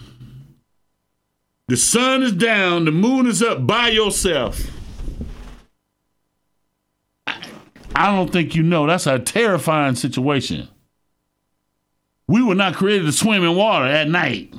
The 1.67 1.77
sun 1.77 2.23
is 2.23 2.33
down, 2.33 2.85
the 2.85 2.93
moon 2.93 3.27
is 3.27 3.43
up 3.43 3.67
by 3.67 3.89
yourself. 3.89 4.61
I 7.95 8.15
don't 8.15 8.33
think 8.33 8.55
you 8.55 8.63
know. 8.63 8.87
That's 8.87 9.07
a 9.07 9.19
terrifying 9.19 9.95
situation. 9.95 10.69
We 12.27 12.43
were 12.43 12.55
not 12.55 12.75
created 12.75 13.07
to 13.07 13.13
swim 13.13 13.43
in 13.43 13.57
water 13.57 13.87
at 13.87 14.09
night. 14.09 14.55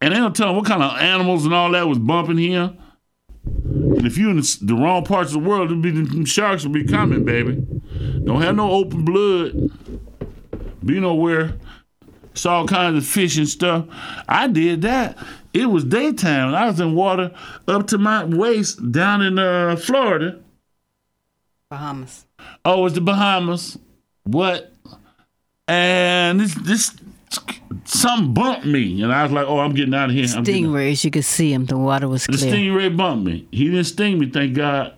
And 0.00 0.12
they 0.12 0.18
don't 0.18 0.36
tell 0.36 0.48
them 0.48 0.56
what 0.56 0.66
kind 0.66 0.82
of 0.82 0.98
animals 0.98 1.44
and 1.44 1.54
all 1.54 1.70
that 1.70 1.88
was 1.88 1.98
bumping 1.98 2.38
here. 2.38 2.76
And 3.44 4.06
if 4.06 4.18
you're 4.18 4.30
in 4.30 4.36
the, 4.36 4.74
wrong 4.74 5.04
parts 5.04 5.32
of 5.32 5.42
the 5.42 5.48
world, 5.48 5.70
it'd 5.70 5.82
be, 5.82 6.24
sharks 6.26 6.64
will 6.64 6.72
be 6.72 6.84
coming, 6.84 7.24
baby. 7.24 7.64
Don't 8.24 8.42
have 8.42 8.56
no 8.56 8.70
open 8.70 9.04
blood. 9.04 9.70
Be 10.84 11.00
nowhere. 11.00 11.54
It's 12.32 12.44
all 12.44 12.66
kinds 12.66 12.98
of 12.98 13.06
fish 13.06 13.38
and 13.38 13.48
stuff. 13.48 13.86
I 14.28 14.48
did 14.48 14.82
that. 14.82 15.16
It 15.52 15.66
was 15.66 15.84
daytime. 15.84 16.54
I 16.54 16.66
was 16.66 16.80
in 16.80 16.94
water 16.94 17.30
up 17.68 17.86
to 17.86 17.98
my 17.98 18.24
waist 18.24 18.90
down 18.90 19.22
in 19.22 19.38
uh, 19.38 19.76
Florida. 19.76 20.40
Bahamas. 21.74 22.26
Oh, 22.64 22.86
it's 22.86 22.94
the 22.94 23.00
Bahamas. 23.00 23.78
What? 24.24 24.72
And 25.66 26.40
this 26.40 26.54
this 26.54 26.94
something 27.84 28.32
bumped 28.34 28.66
me, 28.66 29.02
and 29.02 29.12
I 29.12 29.22
was 29.22 29.32
like, 29.32 29.46
"Oh, 29.46 29.58
I'm 29.60 29.74
getting 29.74 29.94
out 29.94 30.10
of 30.10 30.14
here." 30.14 30.24
Stingrays, 30.24 31.04
you 31.04 31.10
could 31.10 31.24
see 31.24 31.52
them. 31.52 31.64
The 31.66 31.76
water 31.78 32.08
was 32.08 32.26
clear. 32.26 32.38
the 32.38 32.46
stingray 32.46 32.96
bumped 32.96 33.26
me. 33.26 33.48
He 33.50 33.64
didn't 33.70 33.84
sting 33.84 34.18
me, 34.18 34.28
thank 34.30 34.54
God. 34.54 34.94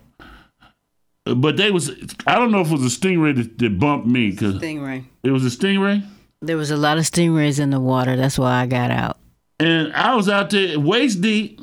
But 1.25 1.56
they 1.56 1.71
was 1.71 1.90
I 2.26 2.37
don't 2.37 2.52
know 2.52 2.61
if 2.61 2.68
it 2.68 2.73
was 2.78 2.85
a 2.97 2.99
stingray 3.00 3.35
that, 3.37 3.59
that 3.59 3.78
bumped 3.80 4.06
me 4.06 4.30
because 4.30 4.54
Stingray. 4.56 5.04
it 5.25 5.30
was 5.33 5.45
a 5.45 5.56
stingray, 5.56 6.04
There 6.40 6.56
was 6.56 6.71
a 6.71 6.76
lot 6.76 6.99
of 6.99 7.04
stingrays 7.04 7.59
in 7.59 7.71
the 7.71 7.80
water. 7.80 8.14
That's 8.16 8.38
why 8.38 8.61
I 8.62 8.66
got 8.66 8.90
out. 8.92 9.16
and 9.59 9.92
I 9.92 10.14
was 10.14 10.28
out 10.28 10.50
there 10.50 10.78
waist 10.78 11.21
deep. 11.21 11.61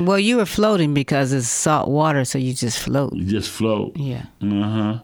Well, 0.00 0.18
you 0.18 0.36
were 0.38 0.46
floating 0.46 0.94
because 0.94 1.32
it's 1.32 1.48
salt 1.48 1.88
water, 1.88 2.24
so 2.24 2.38
you 2.38 2.54
just 2.54 2.78
float. 2.78 3.12
You 3.14 3.24
just 3.24 3.50
float. 3.50 3.96
Yeah. 3.96 4.24
Uh 4.42 4.46
huh. 4.62 4.98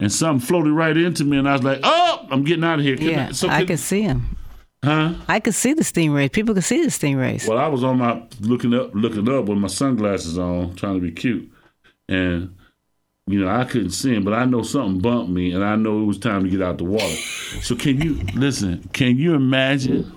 And 0.00 0.12
something 0.12 0.46
floated 0.46 0.72
right 0.72 0.96
into 0.96 1.24
me, 1.24 1.38
and 1.38 1.48
I 1.48 1.52
was 1.54 1.62
like, 1.64 1.80
"Oh, 1.82 2.26
I'm 2.30 2.44
getting 2.44 2.62
out 2.64 2.78
of 2.78 2.84
here." 2.84 2.96
Can 2.96 3.06
Yeah, 3.08 3.32
so 3.32 3.48
I 3.48 3.58
can- 3.58 3.66
could 3.68 3.78
see 3.80 4.02
him. 4.02 4.36
huh? 4.84 5.14
I 5.28 5.40
could 5.40 5.54
see 5.54 5.72
the 5.72 5.82
stingrays. 5.82 6.30
People 6.30 6.54
could 6.54 6.62
see 6.64 6.82
the 6.84 6.90
stingrays. 6.90 7.48
Well, 7.48 7.58
I 7.58 7.66
was 7.68 7.82
on 7.82 7.98
my 7.98 8.22
looking 8.40 8.74
up, 8.74 8.90
looking 8.94 9.28
up 9.28 9.46
with 9.46 9.58
my 9.58 9.66
sunglasses 9.68 10.38
on, 10.38 10.74
trying 10.76 10.94
to 10.94 11.00
be 11.00 11.10
cute, 11.10 11.50
and 12.08 12.54
you 13.26 13.40
know 13.40 13.48
I 13.48 13.64
couldn't 13.64 13.90
see 13.90 14.14
him, 14.14 14.22
but 14.24 14.34
I 14.34 14.44
know 14.44 14.62
something 14.62 15.00
bumped 15.00 15.30
me, 15.32 15.52
and 15.52 15.64
I 15.64 15.74
know 15.74 16.00
it 16.02 16.04
was 16.04 16.18
time 16.18 16.44
to 16.44 16.50
get 16.50 16.62
out 16.62 16.78
the 16.78 16.84
water. 16.84 17.16
So 17.62 17.74
can 17.74 18.00
you 18.00 18.20
listen? 18.34 18.88
Can 18.92 19.16
you 19.18 19.34
imagine? 19.34 20.12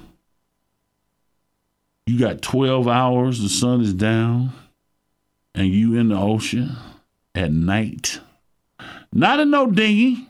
You 2.12 2.20
got 2.20 2.42
twelve 2.42 2.90
hours. 2.90 3.42
The 3.42 3.48
sun 3.48 3.80
is 3.80 3.94
down, 3.94 4.52
and 5.56 5.70
you 5.70 5.98
in 5.98 6.10
the 6.10 6.18
ocean 6.18 6.76
at 7.34 7.54
night. 7.54 8.20
Not 9.14 9.40
in 9.40 9.50
no 9.50 9.72
dinghy. 9.72 10.28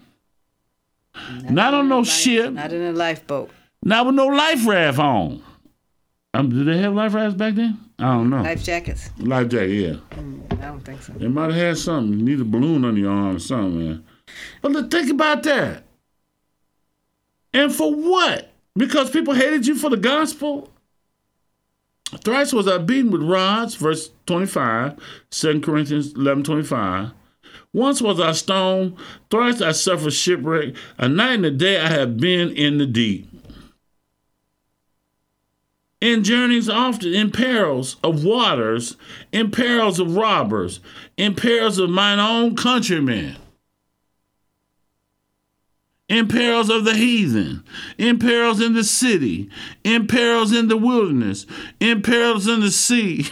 Not 1.50 1.74
on 1.74 1.90
no 1.90 2.04
ship. 2.04 2.54
Not 2.54 2.72
in 2.72 2.84
a 2.84 2.92
lifeboat. 2.92 3.50
Not 3.82 4.06
with 4.06 4.14
no 4.14 4.28
life 4.28 4.68
raft 4.68 5.00
on. 5.00 5.42
Um, 6.36 6.50
did 6.50 6.68
they 6.68 6.78
have 6.78 6.94
life 6.94 7.16
rafts 7.16 7.34
back 7.34 7.56
then? 7.56 7.80
I 7.98 8.14
don't 8.14 8.30
know. 8.30 8.44
Life 8.44 8.64
jackets. 8.64 9.10
Life 9.18 9.48
jacket, 9.48 9.72
yeah. 9.72 9.96
I 10.60 10.66
don't 10.68 10.82
think 10.82 11.02
so. 11.02 11.14
They 11.14 11.30
might 11.30 11.50
have 11.50 11.56
had 11.56 11.78
something. 11.80 12.20
You 12.20 12.24
need 12.24 12.42
a 12.42 12.46
balloon 12.46 12.86
on 12.86 12.96
your 12.96 13.10
arm 13.12 13.38
or 13.38 13.40
something, 13.40 13.80
man. 13.80 14.06
But 14.62 14.74
look, 14.74 14.92
think 14.92 15.10
about 15.10 15.42
that. 15.44 15.84
And 17.56 17.74
for 17.74 17.92
what? 17.92 18.52
Because 18.76 19.10
people 19.10 19.34
hated 19.34 19.66
you 19.66 19.76
for 19.76 19.90
the 19.90 19.98
gospel? 19.98 20.71
Thrice 22.24 22.54
was 22.54 22.68
I 22.68 22.78
beaten 22.78 23.12
with 23.12 23.24
rods, 23.24 23.76
verse 23.76 24.12
25, 24.28 24.98
2 25.32 25.62
Corinthians 25.62 26.14
11 26.14 26.44
25. 26.44 27.12
Once 27.74 28.02
was 28.02 28.20
I 28.20 28.34
stoned, 28.34 28.96
thrice 29.30 29.62
I 29.62 29.72
suffered 29.72 30.14
shipwreck. 30.14 30.76
A 30.98 31.08
night 31.08 31.36
and 31.36 31.46
a 31.46 31.52
day 31.52 31.80
I 31.80 31.88
have 31.88 32.18
been 32.18 32.50
in 32.52 32.78
the 32.78 32.86
deep. 32.86 33.28
In 36.02 36.24
journeys 36.24 36.68
often, 36.68 37.14
in 37.14 37.32
perils 37.32 37.98
of 38.04 38.24
waters, 38.24 38.98
in 39.32 39.52
perils 39.52 40.00
of 40.00 40.16
robbers, 40.16 40.80
in 41.16 41.36
perils 41.36 41.78
of 41.78 41.92
mine 41.92 42.20
own 42.20 42.56
countrymen, 42.56 43.38
in 46.12 46.28
perils 46.28 46.70
of 46.70 46.84
the 46.84 46.94
heathen, 46.94 47.64
in 47.98 48.20
perils 48.20 48.60
in 48.60 48.74
the 48.74 48.84
city, 48.84 49.50
in 49.82 50.08
perils 50.08 50.52
in 50.52 50.68
the 50.68 50.76
wilderness, 50.76 51.46
in 51.80 52.02
perils 52.02 52.50
in 52.50 52.60
the 52.60 52.70
sea. 52.70 53.26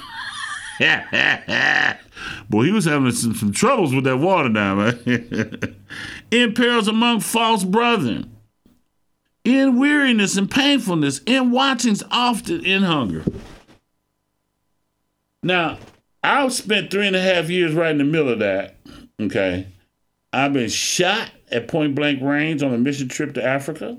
Boy, 2.50 2.64
he 2.64 2.72
was 2.72 2.86
having 2.86 3.12
some, 3.12 3.36
some 3.36 3.52
troubles 3.52 3.94
with 3.94 4.06
that 4.06 4.16
water 4.16 4.48
now, 4.48 4.76
man. 4.76 5.76
in 6.32 6.54
perils 6.54 6.88
among 6.88 7.20
false 7.20 7.66
brethren, 7.66 8.34
in 9.44 9.78
weariness 9.78 10.38
and 10.38 10.50
painfulness, 10.50 11.20
in 11.26 11.52
watchings 11.52 12.02
often 12.10 12.64
in 12.64 12.84
hunger. 12.84 13.26
Now, 15.44 15.80
I've 16.24 16.54
spent 16.54 16.92
three 16.92 17.08
and 17.08 17.16
a 17.18 17.22
half 17.22 17.50
years 17.50 17.74
right 17.74 17.92
in 17.92 17.98
the 17.98 18.06
middle 18.06 18.30
of 18.30 18.40
that. 18.40 18.78
Okay. 19.20 19.68
I've 20.32 20.54
been 20.54 20.70
shot 20.70 21.30
at 21.52 21.68
point 21.68 21.96
blank 21.96 22.22
range 22.22 22.64
on 22.64 22.74
a 22.74 22.78
mission 22.78 23.08
trip 23.08 23.34
to 23.36 23.44
Africa. 23.44 23.98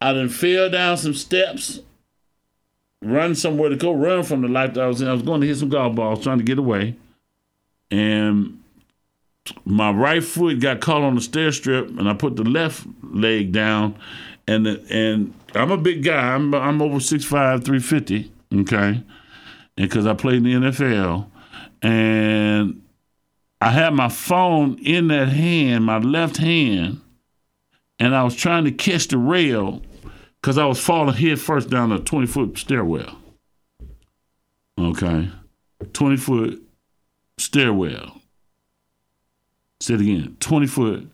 I 0.00 0.12
done 0.12 0.28
fell 0.28 0.68
down 0.68 0.96
some 0.96 1.14
steps, 1.14 1.80
run 3.00 3.34
somewhere 3.34 3.68
to 3.68 3.76
go 3.76 3.92
run 3.92 4.24
from 4.24 4.42
the 4.42 4.48
life 4.48 4.74
that 4.74 4.82
I 4.82 4.86
was 4.88 5.00
in. 5.00 5.08
I 5.08 5.12
was 5.12 5.22
going 5.22 5.40
to 5.40 5.46
hit 5.46 5.58
some 5.58 5.68
golf 5.68 5.94
balls 5.94 6.22
trying 6.22 6.38
to 6.38 6.44
get 6.44 6.58
away. 6.58 6.96
And 7.90 8.62
my 9.64 9.90
right 9.90 10.22
foot 10.22 10.60
got 10.60 10.80
caught 10.80 11.02
on 11.02 11.14
the 11.14 11.20
stair 11.20 11.52
strip, 11.52 11.88
and 11.88 12.08
I 12.08 12.14
put 12.14 12.36
the 12.36 12.44
left 12.44 12.84
leg 13.02 13.52
down. 13.52 13.96
And 14.48 14.66
the, 14.66 14.84
and 14.90 15.34
I'm 15.54 15.70
a 15.70 15.76
big 15.76 16.02
guy. 16.02 16.34
I'm 16.34 16.52
I'm 16.54 16.82
over 16.82 16.96
6'5", 16.96 17.28
350, 17.64 18.32
Okay, 18.54 18.76
and 18.76 19.04
because 19.76 20.06
I 20.06 20.14
played 20.14 20.44
in 20.44 20.62
the 20.62 20.70
NFL, 20.70 21.26
and 21.80 22.81
I 23.62 23.70
had 23.70 23.94
my 23.94 24.08
phone 24.08 24.76
in 24.80 25.06
that 25.06 25.28
hand, 25.28 25.84
my 25.84 25.98
left 25.98 26.38
hand, 26.38 27.00
and 28.00 28.12
I 28.12 28.24
was 28.24 28.34
trying 28.34 28.64
to 28.64 28.72
catch 28.72 29.06
the 29.06 29.18
rail 29.18 29.82
because 30.40 30.58
I 30.58 30.66
was 30.66 30.80
falling 30.80 31.14
head 31.14 31.38
first 31.38 31.70
down 31.70 31.92
a 31.92 32.00
20 32.00 32.26
foot 32.26 32.58
stairwell. 32.58 33.16
Okay. 34.80 35.30
20 35.92 36.16
foot 36.16 36.60
stairwell. 37.38 38.20
Say 39.80 39.94
it 39.94 40.00
again 40.00 40.36
20 40.40 40.66
foot 40.66 41.08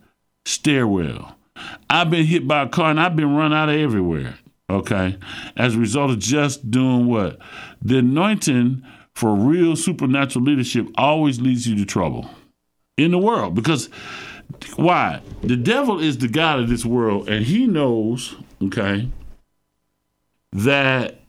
stairwell. 0.46 1.36
I've 1.90 2.08
been 2.08 2.24
hit 2.24 2.48
by 2.48 2.62
a 2.62 2.68
car 2.68 2.90
and 2.90 2.98
I've 2.98 3.14
been 3.14 3.36
run 3.36 3.52
out 3.52 3.68
of 3.68 3.74
everywhere. 3.74 4.38
Okay. 4.70 5.18
As 5.54 5.74
a 5.74 5.78
result 5.78 6.12
of 6.12 6.18
just 6.18 6.70
doing 6.70 7.08
what? 7.08 7.38
The 7.82 7.98
anointing 7.98 8.86
for 9.14 9.34
real 9.34 9.76
supernatural 9.76 10.46
leadership 10.46 10.86
always 10.96 11.42
leads 11.42 11.68
you 11.68 11.76
to 11.76 11.84
trouble 11.84 12.30
in 12.98 13.12
the 13.12 13.18
world 13.18 13.54
because 13.54 13.88
why? 14.76 15.22
The 15.42 15.56
devil 15.56 16.00
is 16.00 16.18
the 16.18 16.28
God 16.28 16.60
of 16.60 16.68
this 16.68 16.84
world 16.84 17.28
and 17.28 17.46
he 17.46 17.66
knows, 17.66 18.36
okay, 18.62 19.08
that 20.52 21.20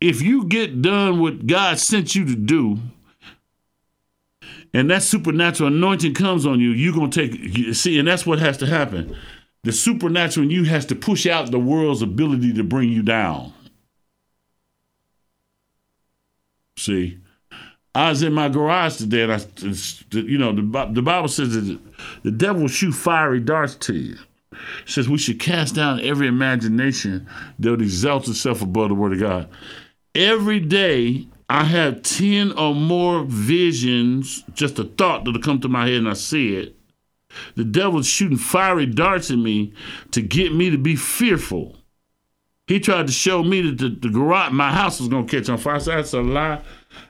if 0.00 0.22
you 0.22 0.44
get 0.44 0.82
done 0.82 1.20
what 1.20 1.46
God 1.46 1.78
sent 1.78 2.14
you 2.14 2.24
to 2.24 2.36
do, 2.36 2.78
and 4.74 4.90
that 4.90 5.02
supernatural 5.02 5.68
anointing 5.68 6.14
comes 6.14 6.46
on 6.46 6.60
you, 6.60 6.70
you're 6.70 6.94
gonna 6.94 7.10
take 7.10 7.74
see, 7.74 7.98
and 7.98 8.06
that's 8.06 8.26
what 8.26 8.38
has 8.38 8.58
to 8.58 8.66
happen. 8.66 9.16
The 9.64 9.72
supernatural 9.72 10.44
in 10.44 10.50
you 10.50 10.64
has 10.64 10.86
to 10.86 10.94
push 10.94 11.26
out 11.26 11.50
the 11.50 11.58
world's 11.58 12.02
ability 12.02 12.52
to 12.54 12.62
bring 12.62 12.90
you 12.90 13.02
down. 13.02 13.52
See, 16.76 17.18
I 17.98 18.10
was 18.10 18.22
in 18.22 18.32
my 18.32 18.48
garage 18.48 18.96
today, 18.98 19.22
and 19.22 19.32
I, 19.32 19.40
you 20.12 20.38
know, 20.38 20.52
the, 20.52 20.90
the 20.92 21.02
Bible 21.02 21.26
says 21.26 21.52
that 21.54 21.78
the 22.22 22.30
devil 22.30 22.62
will 22.62 22.68
shoot 22.68 22.92
fiery 22.92 23.40
darts 23.40 23.74
to 23.74 23.94
you. 23.94 24.16
It 24.52 24.58
says 24.86 25.08
we 25.08 25.18
should 25.18 25.40
cast 25.40 25.74
down 25.74 25.98
every 26.00 26.28
imagination 26.28 27.28
that 27.58 27.82
exalts 27.82 28.28
itself 28.28 28.62
above 28.62 28.90
the 28.90 28.94
word 28.94 29.14
of 29.14 29.18
God. 29.18 29.48
Every 30.14 30.60
day, 30.60 31.26
I 31.48 31.64
have 31.64 32.02
10 32.02 32.52
or 32.52 32.72
more 32.72 33.24
visions, 33.24 34.44
just 34.54 34.78
a 34.78 34.84
thought 34.84 35.24
that'll 35.24 35.42
come 35.42 35.60
to 35.62 35.68
my 35.68 35.86
head 35.86 35.96
and 35.96 36.08
I 36.08 36.12
see 36.12 36.54
it. 36.54 36.76
The 37.56 37.64
devil's 37.64 38.06
shooting 38.06 38.38
fiery 38.38 38.86
darts 38.86 39.32
at 39.32 39.38
me 39.38 39.72
to 40.12 40.22
get 40.22 40.54
me 40.54 40.70
to 40.70 40.78
be 40.78 40.94
fearful. 40.94 41.77
He 42.68 42.78
tried 42.78 43.06
to 43.06 43.12
show 43.12 43.42
me 43.42 43.62
that 43.62 43.78
the, 43.78 43.88
the 43.88 44.10
garage, 44.10 44.52
my 44.52 44.70
house 44.70 45.00
was 45.00 45.08
to 45.08 45.24
catch 45.24 45.48
on 45.48 45.56
fire. 45.56 45.80
That's 45.80 46.12
a 46.12 46.20
lie. 46.20 46.60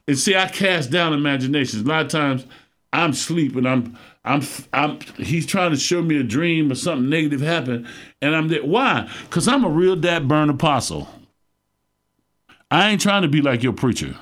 And 0.06 0.16
see, 0.16 0.36
I 0.36 0.46
cast 0.48 0.92
down 0.92 1.12
imaginations. 1.12 1.82
A 1.82 1.84
lot 1.84 2.06
of 2.06 2.12
times 2.12 2.46
I'm 2.92 3.12
sleeping. 3.12 3.66
I'm, 3.66 3.98
I'm, 4.24 4.42
I'm, 4.72 5.00
he's 5.16 5.46
trying 5.46 5.72
to 5.72 5.76
show 5.76 6.00
me 6.00 6.18
a 6.20 6.22
dream 6.22 6.70
or 6.70 6.76
something 6.76 7.10
negative 7.10 7.40
happened. 7.40 7.88
And 8.22 8.36
I'm 8.36 8.46
there. 8.46 8.64
Why? 8.64 9.10
Because 9.24 9.48
I'm 9.48 9.64
a 9.64 9.68
real 9.68 9.96
dad 9.96 10.28
burn 10.28 10.48
apostle. 10.48 11.08
I 12.70 12.90
ain't 12.90 13.00
trying 13.00 13.22
to 13.22 13.28
be 13.28 13.42
like 13.42 13.64
your 13.64 13.72
preacher. 13.72 14.14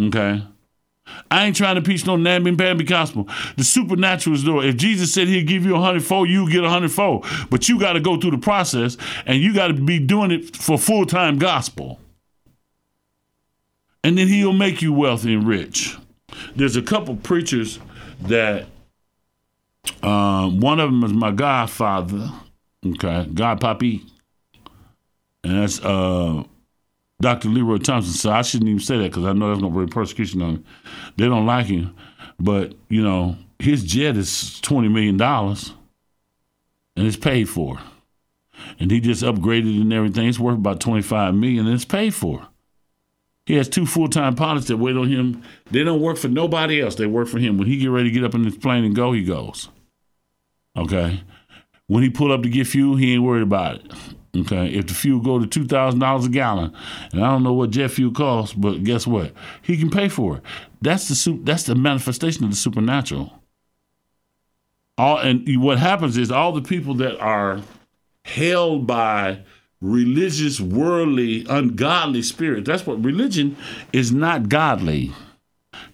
Okay? 0.00 0.42
I 1.30 1.44
ain't 1.44 1.56
trying 1.56 1.76
to 1.76 1.82
preach 1.82 2.06
no 2.06 2.16
namby 2.16 2.54
pamby 2.56 2.84
gospel. 2.84 3.28
The 3.56 3.64
supernatural 3.64 4.36
is 4.36 4.44
there. 4.44 4.62
If 4.62 4.76
Jesus 4.76 5.12
said 5.12 5.28
he'd 5.28 5.46
give 5.46 5.64
you 5.64 5.76
a 5.76 5.80
hundredfold, 5.80 6.28
you 6.28 6.50
get 6.50 6.64
a 6.64 6.70
hundredfold. 6.70 7.26
But 7.50 7.68
you 7.68 7.78
got 7.78 7.94
to 7.94 8.00
go 8.00 8.18
through 8.18 8.32
the 8.32 8.38
process 8.38 8.96
and 9.26 9.38
you 9.38 9.54
got 9.54 9.68
to 9.68 9.74
be 9.74 9.98
doing 9.98 10.30
it 10.30 10.56
for 10.56 10.78
full 10.78 11.06
time 11.06 11.38
gospel. 11.38 12.00
And 14.02 14.16
then 14.16 14.28
he'll 14.28 14.52
make 14.52 14.80
you 14.80 14.92
wealthy 14.92 15.34
and 15.34 15.46
rich. 15.46 15.96
There's 16.56 16.76
a 16.76 16.82
couple 16.82 17.16
preachers 17.16 17.78
that, 18.22 18.66
um, 20.02 20.60
one 20.60 20.80
of 20.80 20.90
them 20.90 21.04
is 21.04 21.12
my 21.12 21.30
godfather, 21.30 22.30
okay, 22.86 23.26
God 23.34 23.60
Papi. 23.60 24.02
And 25.44 25.62
that's 25.62 25.80
uh, 25.84 26.44
Dr. 27.20 27.48
Leroy 27.48 27.78
Thompson. 27.78 28.12
said, 28.12 28.32
I 28.32 28.42
shouldn't 28.42 28.68
even 28.68 28.80
say 28.80 28.98
that 28.98 29.10
because 29.10 29.24
I 29.24 29.32
know 29.32 29.48
that's 29.48 29.60
going 29.60 29.72
to 29.72 29.76
bring 29.76 29.88
persecution 29.88 30.40
on 30.42 30.50
him. 30.56 30.64
They 31.16 31.26
don't 31.26 31.46
like 31.46 31.66
him. 31.66 31.94
But, 32.38 32.74
you 32.88 33.02
know, 33.02 33.36
his 33.58 33.82
jet 33.82 34.16
is 34.16 34.60
$20 34.62 34.90
million 34.90 35.20
and 35.20 37.06
it's 37.06 37.16
paid 37.16 37.48
for. 37.48 37.78
and 38.78 38.90
he 38.90 39.00
just 39.00 39.22
upgraded 39.22 39.80
and 39.80 39.92
everything. 39.92 40.28
It's 40.28 40.38
worth 40.38 40.56
about 40.56 40.80
25 40.80 41.34
million 41.34 41.66
and 41.66 41.74
it's 41.74 41.84
paid 41.84 42.14
for. 42.14 42.46
He 43.46 43.54
has 43.54 43.68
two 43.68 43.86
full 43.86 44.08
time 44.08 44.34
pilots 44.34 44.66
that 44.66 44.76
wait 44.76 44.96
on 44.96 45.08
him. 45.08 45.42
They 45.70 45.82
don't 45.82 46.02
work 46.02 46.18
for 46.18 46.28
nobody 46.28 46.82
else. 46.82 46.96
They 46.96 47.06
work 47.06 47.28
for 47.28 47.38
him. 47.38 47.56
When 47.56 47.66
he 47.66 47.78
get 47.78 47.86
ready 47.86 48.10
to 48.10 48.14
get 48.14 48.24
up 48.24 48.34
in 48.34 48.44
his 48.44 48.56
plane 48.58 48.84
and 48.84 48.94
go, 48.94 49.12
he 49.12 49.24
goes. 49.24 49.70
Okay. 50.76 51.22
When 51.86 52.02
he 52.02 52.10
pull 52.10 52.30
up 52.30 52.42
to 52.42 52.50
get 52.50 52.66
fuel, 52.66 52.96
he 52.96 53.14
ain't 53.14 53.22
worried 53.22 53.42
about 53.42 53.76
it. 53.76 53.92
Okay. 54.36 54.68
If 54.68 54.86
the 54.86 54.94
fuel 54.94 55.20
go 55.20 55.38
to 55.38 55.46
two 55.46 55.66
thousand 55.66 56.00
dollars 56.00 56.26
a 56.26 56.28
gallon, 56.28 56.74
and 57.12 57.24
I 57.24 57.30
don't 57.30 57.42
know 57.42 57.52
what 57.52 57.70
jet 57.70 57.90
fuel 57.90 58.12
costs, 58.12 58.54
but 58.54 58.84
guess 58.84 59.06
what? 59.06 59.32
He 59.62 59.76
can 59.76 59.90
pay 59.90 60.08
for 60.08 60.36
it. 60.36 60.42
That's 60.82 61.08
the 61.08 61.40
that's 61.42 61.64
the 61.64 61.74
manifestation 61.74 62.44
of 62.44 62.50
the 62.50 62.56
supernatural. 62.56 63.32
All 64.96 65.18
and 65.18 65.46
what 65.62 65.78
happens 65.78 66.16
is 66.16 66.30
all 66.30 66.52
the 66.52 66.62
people 66.62 66.94
that 66.94 67.18
are 67.18 67.60
held 68.24 68.86
by 68.86 69.40
religious, 69.80 70.60
worldly, 70.60 71.46
ungodly 71.48 72.22
spirit. 72.22 72.64
That's 72.64 72.86
what 72.86 73.02
religion 73.02 73.56
is 73.92 74.12
not 74.12 74.48
godly. 74.48 75.12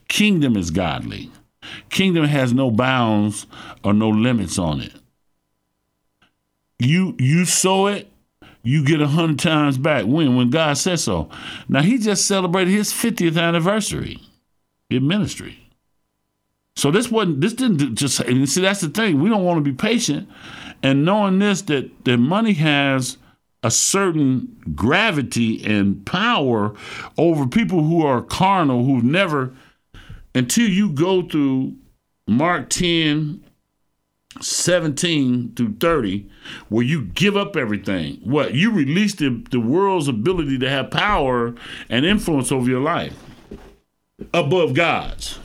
Kingdom 0.08 0.56
is 0.56 0.70
godly. 0.70 1.30
Kingdom 1.90 2.24
has 2.24 2.52
no 2.52 2.70
bounds 2.70 3.46
or 3.82 3.92
no 3.92 4.08
limits 4.08 4.58
on 4.58 4.80
it. 4.80 4.92
You 6.78 7.14
you 7.18 7.44
sow 7.44 7.86
it, 7.86 8.10
you 8.64 8.84
get 8.84 9.00
a 9.00 9.06
hundred 9.06 9.38
times 9.38 9.78
back. 9.78 10.06
When? 10.06 10.34
When 10.34 10.50
God 10.50 10.76
says 10.76 11.04
so. 11.04 11.28
Now 11.68 11.82
he 11.82 11.98
just 11.98 12.26
celebrated 12.26 12.72
his 12.72 12.92
50th 12.92 13.40
anniversary 13.40 14.20
in 14.90 15.06
ministry. 15.06 15.58
So 16.76 16.90
this 16.90 17.10
wasn't 17.10 17.40
this 17.40 17.52
didn't 17.52 17.94
just 17.94 18.18
and 18.20 18.48
see 18.48 18.62
that's 18.62 18.80
the 18.80 18.88
thing. 18.88 19.20
We 19.20 19.28
don't 19.28 19.44
want 19.44 19.58
to 19.58 19.70
be 19.70 19.76
patient. 19.76 20.28
And 20.82 21.04
knowing 21.04 21.38
this 21.38 21.62
that 21.62 22.04
that 22.04 22.16
money 22.16 22.54
has 22.54 23.18
a 23.62 23.70
certain 23.70 24.56
gravity 24.74 25.64
and 25.64 26.04
power 26.04 26.74
over 27.16 27.46
people 27.46 27.82
who 27.84 28.04
are 28.04 28.22
carnal, 28.22 28.84
who've 28.84 29.04
never, 29.04 29.54
until 30.34 30.68
you 30.68 30.90
go 30.90 31.22
through 31.22 31.74
Mark 32.26 32.68
10, 32.70 33.43
17 34.40 35.54
through 35.54 35.76
30, 35.80 36.28
where 36.68 36.84
you 36.84 37.02
give 37.02 37.36
up 37.36 37.56
everything. 37.56 38.20
What? 38.24 38.54
You 38.54 38.70
release 38.70 39.14
the, 39.14 39.44
the 39.50 39.60
world's 39.60 40.08
ability 40.08 40.58
to 40.58 40.68
have 40.68 40.90
power 40.90 41.54
and 41.88 42.04
influence 42.04 42.50
over 42.50 42.68
your 42.68 42.80
life 42.80 43.16
above 44.32 44.74
God's. 44.74 45.38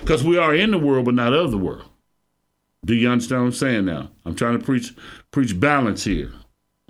Because 0.00 0.24
we 0.24 0.36
are 0.36 0.54
in 0.54 0.70
the 0.70 0.78
world, 0.78 1.04
but 1.04 1.14
not 1.14 1.32
of 1.32 1.50
the 1.50 1.58
world. 1.58 1.88
Do 2.84 2.94
you 2.94 3.10
understand 3.10 3.42
what 3.42 3.46
I'm 3.48 3.52
saying 3.52 3.84
now? 3.84 4.10
I'm 4.24 4.34
trying 4.34 4.58
to 4.58 4.64
preach 4.64 4.94
preach 5.30 5.58
balance 5.58 6.04
here. 6.04 6.32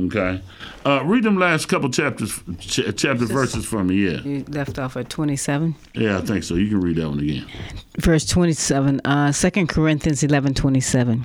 Okay. 0.01 0.41
Uh, 0.87 1.03
read 1.05 1.25
them 1.25 1.39
last 1.39 1.67
couple 1.67 1.91
chapters, 1.91 2.41
ch- 2.61 2.83
chapter 2.97 3.15
Just, 3.15 3.33
verses 3.33 3.67
for 3.67 3.83
me. 3.83 3.97
Yeah. 3.97 4.21
You 4.21 4.45
left 4.49 4.79
off 4.79 4.97
at 4.97 5.11
27. 5.11 5.75
Yeah, 5.95 6.19
I 6.19 6.21
think 6.21 6.45
so. 6.45 6.55
You 6.55 6.69
can 6.69 6.81
read 6.81 6.97
that 6.97 7.09
one 7.09 7.19
again. 7.19 7.45
Verse 7.99 8.25
27, 8.25 9.01
uh, 9.05 9.33
2 9.33 9.67
Corinthians 9.67 10.23
11 10.23 10.55
27. 10.55 11.25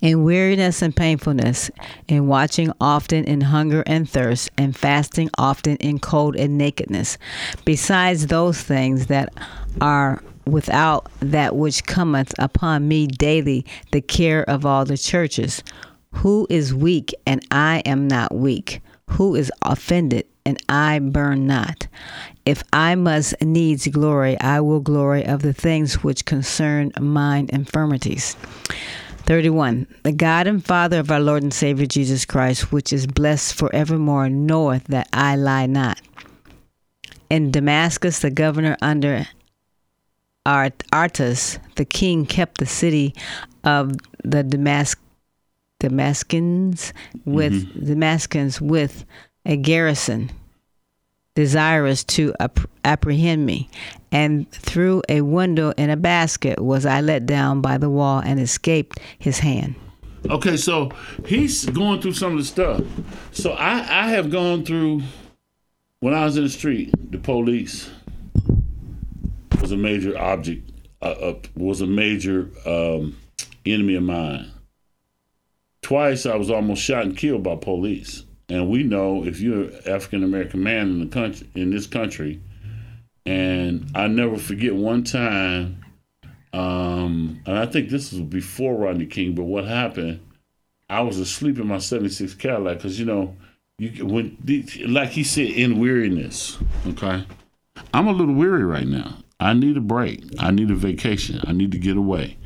In 0.00 0.24
weariness 0.24 0.82
and 0.82 0.94
painfulness, 0.94 1.70
in 2.08 2.26
watching 2.26 2.72
often 2.80 3.24
in 3.24 3.40
hunger 3.40 3.82
and 3.86 4.08
thirst, 4.08 4.50
and 4.56 4.76
fasting 4.76 5.30
often 5.38 5.76
in 5.76 5.98
cold 5.98 6.36
and 6.36 6.58
nakedness, 6.58 7.18
besides 7.64 8.28
those 8.28 8.60
things 8.60 9.06
that 9.06 9.32
are 9.80 10.22
without 10.46 11.10
that 11.20 11.56
which 11.56 11.84
cometh 11.86 12.34
upon 12.38 12.86
me 12.86 13.06
daily, 13.06 13.64
the 13.92 14.00
care 14.00 14.48
of 14.48 14.66
all 14.66 14.84
the 14.84 14.98
churches. 14.98 15.62
Who 16.14 16.46
is 16.48 16.72
weak 16.74 17.14
and 17.26 17.44
I 17.50 17.82
am 17.84 18.08
not 18.08 18.34
weak? 18.34 18.80
Who 19.10 19.34
is 19.34 19.52
offended 19.62 20.26
and 20.46 20.58
I 20.68 20.98
burn 20.98 21.46
not? 21.46 21.86
If 22.46 22.62
I 22.72 22.94
must 22.94 23.40
needs 23.42 23.86
glory, 23.88 24.38
I 24.40 24.60
will 24.60 24.80
glory 24.80 25.24
of 25.24 25.42
the 25.42 25.52
things 25.52 26.02
which 26.02 26.24
concern 26.24 26.92
mine 26.98 27.50
infirmities. 27.52 28.36
31. 29.26 29.86
The 30.02 30.12
God 30.12 30.46
and 30.46 30.64
Father 30.64 30.98
of 30.98 31.10
our 31.10 31.20
Lord 31.20 31.42
and 31.42 31.52
Savior 31.52 31.86
Jesus 31.86 32.24
Christ, 32.24 32.72
which 32.72 32.92
is 32.92 33.06
blessed 33.06 33.54
forevermore, 33.54 34.28
knoweth 34.28 34.84
that 34.84 35.08
I 35.12 35.36
lie 35.36 35.66
not. 35.66 36.00
In 37.30 37.50
Damascus, 37.50 38.18
the 38.20 38.30
governor 38.30 38.76
under 38.82 39.26
Aretas, 40.46 41.58
the 41.76 41.86
king 41.86 42.26
kept 42.26 42.58
the 42.58 42.66
city 42.66 43.14
of 43.64 43.92
the 44.22 44.42
Damascus 44.42 45.03
Damascus 45.88 46.92
with 47.24 47.52
mm-hmm. 47.52 48.66
With 48.68 49.04
a 49.46 49.56
garrison 49.56 50.30
desirous 51.34 52.04
to 52.04 52.32
ap- 52.40 52.70
apprehend 52.84 53.44
me 53.44 53.68
and 54.12 54.50
through 54.52 55.02
a 55.08 55.20
window 55.20 55.72
in 55.76 55.90
a 55.90 55.96
basket 55.96 56.60
was 56.60 56.86
I 56.86 57.00
let 57.00 57.26
down 57.26 57.60
by 57.60 57.76
the 57.76 57.90
wall 57.90 58.20
and 58.20 58.38
escaped 58.40 59.00
his 59.18 59.40
hand. 59.40 59.74
Okay, 60.30 60.56
so 60.56 60.90
he's 61.26 61.66
going 61.66 62.00
through 62.00 62.14
some 62.14 62.32
of 62.32 62.38
the 62.38 62.44
stuff. 62.44 62.80
So 63.32 63.52
I, 63.52 64.04
I 64.04 64.08
have 64.10 64.30
gone 64.30 64.64
through 64.64 65.02
when 66.00 66.14
I 66.14 66.24
was 66.24 66.36
in 66.36 66.44
the 66.44 66.50
street, 66.50 66.92
the 67.10 67.18
police 67.18 67.90
was 69.60 69.72
a 69.72 69.76
major 69.76 70.16
object, 70.18 70.70
uh, 71.02 71.06
uh, 71.06 71.34
was 71.56 71.80
a 71.80 71.86
major 71.86 72.50
um, 72.66 73.16
enemy 73.66 73.94
of 73.94 74.02
mine. 74.02 74.50
Twice 75.84 76.24
I 76.24 76.34
was 76.36 76.50
almost 76.50 76.80
shot 76.80 77.04
and 77.04 77.14
killed 77.14 77.42
by 77.42 77.56
police. 77.56 78.24
And 78.48 78.70
we 78.70 78.82
know 78.82 79.22
if 79.22 79.38
you're 79.38 79.64
an 79.64 79.80
African 79.86 80.24
American 80.24 80.62
man 80.62 80.88
in 80.88 81.00
the 81.00 81.06
country 81.06 81.46
in 81.54 81.68
this 81.68 81.86
country, 81.86 82.40
and 83.26 83.90
I 83.94 84.06
never 84.06 84.38
forget 84.38 84.74
one 84.74 85.04
time, 85.04 85.84
um, 86.54 87.38
and 87.44 87.58
I 87.58 87.66
think 87.66 87.90
this 87.90 88.12
was 88.12 88.22
before 88.22 88.76
Rodney 88.76 89.04
King, 89.04 89.34
but 89.34 89.44
what 89.44 89.66
happened? 89.66 90.20
I 90.88 91.02
was 91.02 91.18
asleep 91.18 91.58
in 91.58 91.66
my 91.66 91.78
'76 91.78 92.32
Cadillac 92.32 92.78
because 92.78 92.98
you 92.98 93.04
know, 93.04 93.36
you 93.76 94.06
when 94.06 94.38
like 94.88 95.10
he 95.10 95.22
said, 95.22 95.48
in 95.48 95.78
weariness. 95.78 96.56
Okay, 96.86 97.26
I'm 97.92 98.06
a 98.06 98.12
little 98.12 98.34
weary 98.34 98.64
right 98.64 98.88
now. 98.88 99.18
I 99.38 99.52
need 99.52 99.76
a 99.76 99.82
break. 99.82 100.24
I 100.38 100.50
need 100.50 100.70
a 100.70 100.76
vacation. 100.76 101.42
I 101.44 101.52
need 101.52 101.72
to 101.72 101.78
get 101.78 101.98
away. 101.98 102.38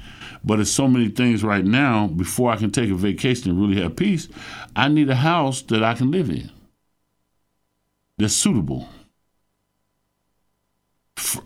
But 0.44 0.60
it's 0.60 0.70
so 0.70 0.88
many 0.88 1.08
things 1.08 1.42
right 1.44 1.64
now. 1.64 2.06
Before 2.06 2.50
I 2.50 2.56
can 2.56 2.70
take 2.70 2.90
a 2.90 2.94
vacation 2.94 3.50
and 3.50 3.60
really 3.60 3.80
have 3.82 3.96
peace, 3.96 4.28
I 4.76 4.88
need 4.88 5.10
a 5.10 5.16
house 5.16 5.62
that 5.62 5.82
I 5.82 5.94
can 5.94 6.10
live 6.10 6.30
in 6.30 6.50
that's 8.18 8.34
suitable. 8.34 8.88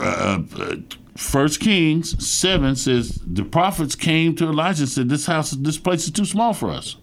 Uh, 0.00 0.42
uh, 0.58 0.76
First 1.16 1.60
Kings 1.60 2.26
seven 2.26 2.74
says 2.74 3.20
the 3.26 3.44
prophets 3.44 3.94
came 3.94 4.34
to 4.36 4.44
Elijah 4.48 4.82
and 4.82 4.88
said, 4.88 5.08
"This 5.08 5.26
house, 5.26 5.50
this 5.50 5.78
place 5.78 6.04
is 6.04 6.10
too 6.10 6.24
small 6.24 6.54
for 6.54 6.70
us." 6.70 6.96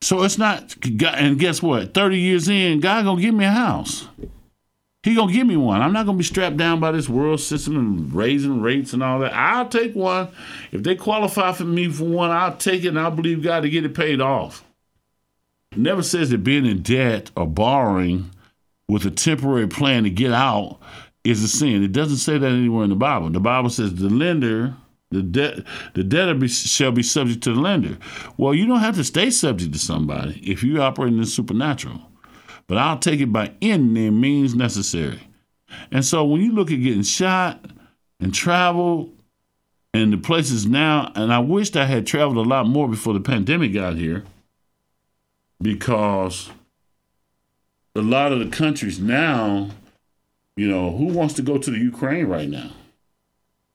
So 0.00 0.22
it's 0.22 0.38
not. 0.38 0.76
And 1.02 1.38
guess 1.38 1.62
what? 1.62 1.94
Thirty 1.94 2.18
years 2.18 2.48
in, 2.48 2.80
God 2.80 3.04
gonna 3.04 3.20
give 3.20 3.34
me 3.34 3.44
a 3.44 3.50
house. 3.50 4.08
He 5.04 5.14
gonna 5.14 5.30
give 5.30 5.46
me 5.46 5.58
one. 5.58 5.82
I'm 5.82 5.92
not 5.92 6.06
gonna 6.06 6.16
be 6.16 6.24
strapped 6.24 6.56
down 6.56 6.80
by 6.80 6.90
this 6.90 7.10
world 7.10 7.38
system 7.38 7.76
and 7.76 8.14
raising 8.14 8.62
rates 8.62 8.94
and 8.94 9.02
all 9.02 9.18
that. 9.18 9.34
I'll 9.34 9.68
take 9.68 9.94
one. 9.94 10.28
If 10.72 10.82
they 10.82 10.94
qualify 10.94 11.52
for 11.52 11.64
me 11.64 11.90
for 11.90 12.04
one, 12.04 12.30
I'll 12.30 12.56
take 12.56 12.84
it 12.84 12.88
and 12.88 12.98
I'll 12.98 13.10
believe 13.10 13.42
God 13.42 13.60
to 13.60 13.68
get 13.68 13.84
it 13.84 13.94
paid 13.94 14.22
off. 14.22 14.64
It 15.72 15.78
never 15.78 16.02
says 16.02 16.30
that 16.30 16.38
being 16.38 16.64
in 16.64 16.80
debt 16.80 17.30
or 17.36 17.46
borrowing 17.46 18.30
with 18.88 19.04
a 19.04 19.10
temporary 19.10 19.68
plan 19.68 20.04
to 20.04 20.10
get 20.10 20.32
out 20.32 20.78
is 21.22 21.44
a 21.44 21.48
sin. 21.48 21.84
It 21.84 21.92
doesn't 21.92 22.16
say 22.16 22.38
that 22.38 22.50
anywhere 22.50 22.84
in 22.84 22.90
the 22.90 22.96
Bible. 22.96 23.28
The 23.28 23.40
Bible 23.40 23.68
says 23.68 23.94
the 23.94 24.08
lender, 24.08 24.74
the 25.10 25.22
debt, 25.22 25.64
the 25.92 26.02
debtor 26.02 26.48
shall 26.48 26.92
be 26.92 27.02
subject 27.02 27.42
to 27.42 27.52
the 27.52 27.60
lender. 27.60 27.98
Well, 28.38 28.54
you 28.54 28.66
don't 28.66 28.80
have 28.80 28.96
to 28.96 29.04
stay 29.04 29.28
subject 29.28 29.74
to 29.74 29.78
somebody 29.78 30.40
if 30.50 30.62
you 30.62 30.80
operate 30.80 31.12
in 31.12 31.20
the 31.20 31.26
supernatural 31.26 32.00
but 32.66 32.78
I'll 32.78 32.98
take 32.98 33.20
it 33.20 33.32
by 33.32 33.52
any 33.60 34.10
means 34.10 34.54
necessary. 34.54 35.20
And 35.90 36.04
so 36.04 36.24
when 36.24 36.40
you 36.40 36.52
look 36.52 36.70
at 36.70 36.82
getting 36.82 37.02
shot 37.02 37.64
and 38.20 38.32
travel 38.32 39.12
and 39.92 40.12
the 40.12 40.18
places 40.18 40.66
now, 40.66 41.12
and 41.14 41.32
I 41.32 41.38
wished 41.38 41.76
I 41.76 41.86
had 41.86 42.06
traveled 42.06 42.44
a 42.44 42.48
lot 42.48 42.66
more 42.66 42.88
before 42.88 43.14
the 43.14 43.20
pandemic 43.20 43.72
got 43.72 43.96
here 43.96 44.24
because 45.60 46.50
a 47.94 48.02
lot 48.02 48.32
of 48.32 48.38
the 48.38 48.48
countries 48.54 48.98
now, 48.98 49.70
you 50.56 50.68
know, 50.68 50.96
who 50.96 51.06
wants 51.06 51.34
to 51.34 51.42
go 51.42 51.58
to 51.58 51.70
the 51.70 51.78
Ukraine 51.78 52.26
right 52.26 52.48
now? 52.48 52.70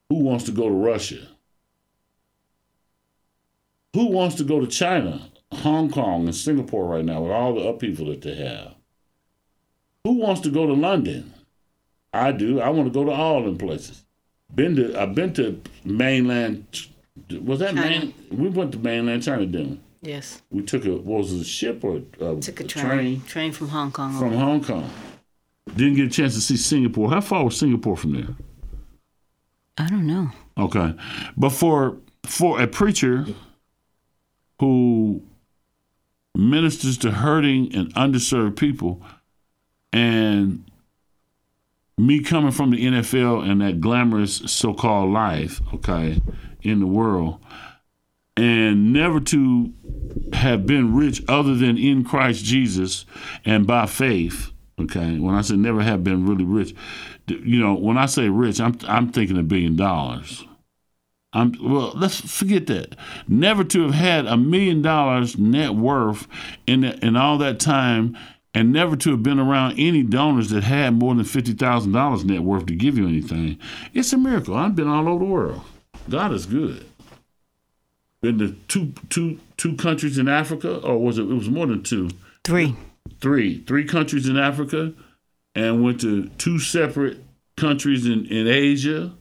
Who 0.08 0.16
wants 0.16 0.44
to 0.44 0.52
go 0.52 0.68
to 0.68 0.74
Russia? 0.74 1.28
Who 3.94 4.06
wants 4.06 4.36
to 4.36 4.44
go 4.44 4.60
to 4.60 4.66
China, 4.66 5.30
Hong 5.52 5.90
Kong, 5.90 6.24
and 6.24 6.34
Singapore 6.34 6.86
right 6.86 7.04
now 7.04 7.22
with 7.22 7.32
all 7.32 7.54
the 7.54 7.68
upheaval 7.68 8.06
that 8.06 8.22
they 8.22 8.34
have? 8.34 8.74
Who 10.04 10.14
wants 10.14 10.40
to 10.42 10.50
go 10.50 10.66
to 10.66 10.72
London? 10.72 11.32
I 12.12 12.32
do. 12.32 12.60
I 12.60 12.70
want 12.70 12.92
to 12.92 12.92
go 12.92 13.04
to 13.04 13.12
all 13.12 13.42
them 13.42 13.58
places. 13.58 14.04
Been 14.54 14.76
to 14.76 15.00
I've 15.00 15.14
been 15.14 15.32
to 15.34 15.60
mainland 15.84 16.88
was 17.42 17.60
that 17.60 17.74
China. 17.74 17.80
main 17.88 18.14
we 18.30 18.48
went 18.48 18.72
to 18.72 18.78
mainland 18.78 19.22
China 19.22 19.46
didn't 19.46 19.70
we? 20.02 20.10
Yes. 20.10 20.42
We 20.50 20.62
took 20.62 20.84
a 20.86 20.96
what 20.96 21.18
was 21.18 21.32
it, 21.32 21.40
a 21.42 21.44
ship 21.44 21.84
or 21.84 22.00
a, 22.20 22.34
Took 22.40 22.60
a 22.60 22.64
a 22.64 22.66
train. 22.66 23.22
Train 23.22 23.52
from 23.52 23.68
Hong 23.68 23.92
Kong. 23.92 24.18
from 24.18 24.32
Hong 24.32 24.64
Kong. 24.64 24.90
Didn't 25.76 25.94
get 25.94 26.06
a 26.06 26.10
chance 26.10 26.34
to 26.34 26.40
see 26.40 26.56
Singapore. 26.56 27.10
How 27.10 27.20
far 27.20 27.44
was 27.44 27.56
Singapore 27.56 27.96
from 27.96 28.12
there? 28.14 28.34
I 29.78 29.88
don't 29.88 30.06
know. 30.06 30.30
Okay, 30.58 30.94
but 31.36 31.50
for 31.50 31.98
for 32.24 32.60
a 32.60 32.66
preacher 32.66 33.26
who 34.58 35.22
ministers 36.34 36.98
to 36.98 37.10
hurting 37.12 37.74
and 37.74 37.94
underserved 37.94 38.56
people, 38.56 39.00
and 39.92 40.64
me 41.98 42.20
coming 42.20 42.50
from 42.50 42.70
the 42.70 42.84
NFL 42.84 43.48
and 43.48 43.60
that 43.60 43.80
glamorous 43.80 44.36
so-called 44.46 45.12
life, 45.12 45.60
okay, 45.74 46.20
in 46.62 46.80
the 46.80 46.86
world, 46.86 47.38
and 48.36 48.92
never 48.92 49.20
to 49.20 49.72
have 50.32 50.66
been 50.66 50.94
rich 50.94 51.22
other 51.28 51.54
than 51.54 51.76
in 51.76 52.04
Christ 52.04 52.44
Jesus 52.44 53.04
and 53.44 53.66
by 53.66 53.86
faith. 53.86 54.52
Okay, 54.78 55.18
when 55.18 55.34
I 55.34 55.42
say 55.42 55.56
never 55.56 55.82
have 55.82 56.02
been 56.02 56.26
really 56.26 56.44
rich, 56.44 56.74
you 57.28 57.60
know, 57.60 57.74
when 57.74 57.98
I 57.98 58.06
say 58.06 58.30
rich, 58.30 58.60
I'm 58.60 58.78
I'm 58.88 59.12
thinking 59.12 59.36
a 59.36 59.42
billion 59.42 59.76
dollars. 59.76 60.46
I'm 61.32 61.54
well. 61.62 61.92
Let's 61.94 62.20
forget 62.20 62.66
that. 62.68 62.96
Never 63.28 63.62
to 63.64 63.82
have 63.82 63.94
had 63.94 64.26
a 64.26 64.36
million 64.36 64.80
dollars 64.80 65.38
net 65.38 65.74
worth 65.74 66.26
in 66.66 66.80
the, 66.80 67.04
in 67.04 67.14
all 67.14 67.36
that 67.38 67.60
time, 67.60 68.16
and 68.54 68.72
never 68.72 68.96
to 68.96 69.10
have 69.12 69.22
been 69.22 69.38
around 69.38 69.78
any 69.78 70.02
donors 70.02 70.50
that 70.50 70.64
had 70.64 70.94
more 70.94 71.14
than 71.14 71.24
fifty 71.24 71.52
thousand 71.52 71.92
dollars 71.92 72.24
net 72.24 72.42
worth 72.42 72.66
to 72.66 72.74
give 72.74 72.98
you 72.98 73.06
anything. 73.06 73.58
It's 73.94 74.12
a 74.12 74.18
miracle. 74.18 74.54
I've 74.56 74.74
been 74.76 74.88
all 74.88 75.08
over 75.08 75.24
the 75.24 75.30
world. 75.30 75.62
God 76.08 76.32
is 76.32 76.46
good. 76.46 76.84
Been 78.22 78.38
to 78.38 78.52
two 78.68 78.92
two 79.08 79.38
two 79.56 79.76
countries 79.76 80.18
in 80.18 80.28
Africa, 80.28 80.78
or 80.78 80.98
was 80.98 81.18
it? 81.18 81.22
It 81.22 81.34
was 81.34 81.48
more 81.48 81.66
than 81.66 81.82
two 81.82 82.10
Three. 82.44 82.74
three 83.20 83.58
three 83.64 83.84
countries 83.84 84.28
in 84.28 84.36
Africa, 84.36 84.92
and 85.54 85.82
went 85.82 86.00
to 86.02 86.28
two 86.38 86.58
separate 86.58 87.18
countries 87.56 88.06
in 88.06 88.26
in 88.26 88.46
Asia. 88.46 89.12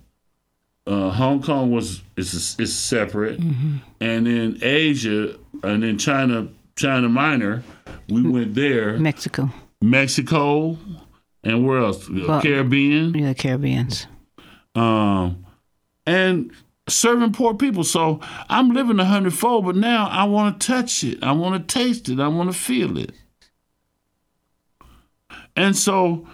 Uh, 0.87 1.11
Hong 1.11 1.41
Kong 1.41 1.71
was 1.71 2.01
is 2.17 2.55
is 2.59 2.75
separate, 2.75 3.39
and 3.39 4.25
then 4.25 4.57
Asia, 4.61 5.35
and 5.63 5.83
then 5.83 5.97
China 5.99 6.47
China 6.79 7.09
Minor. 7.09 7.61
We 8.07 8.21
went 8.27 8.55
there, 8.55 8.97
Mexico. 8.97 9.49
Mexico, 9.81 10.77
and 11.43 11.65
where 11.67 11.79
else? 11.79 12.07
The 12.07 12.25
Well- 12.25 12.41
Caribbean, 12.41 13.13
Yeah, 13.13 13.33
Caribbeans. 13.33 14.07
um, 14.75 15.45
and 16.07 16.51
serving 16.87 17.33
poor 17.33 17.53
people. 17.53 17.83
So 17.83 18.21
I'm 18.49 18.71
living 18.71 18.97
a 18.99 19.05
hundredfold, 19.05 19.65
but 19.65 19.75
now 19.75 20.07
I 20.07 20.23
want 20.23 20.59
to 20.59 20.67
touch 20.67 21.03
it. 21.03 21.21
I 21.21 21.33
want 21.33 21.67
to 21.67 21.73
taste 21.79 22.07
it. 22.07 22.19
I 22.19 22.29
want 22.29 22.49
to 22.51 22.57
feel 22.57 22.97
it. 22.97 23.11
And 25.55 25.75
so 25.75 26.25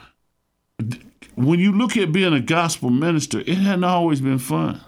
when 1.34 1.60
you 1.60 1.72
look 1.72 1.98
at 1.98 2.12
being 2.14 2.34
a 2.34 2.40
gospel 2.40 2.92
minister, 2.92 3.40
it 3.40 3.58
hadn't 3.58 3.84
always 3.84 4.22
been 4.22 4.38
fun. 4.40 4.80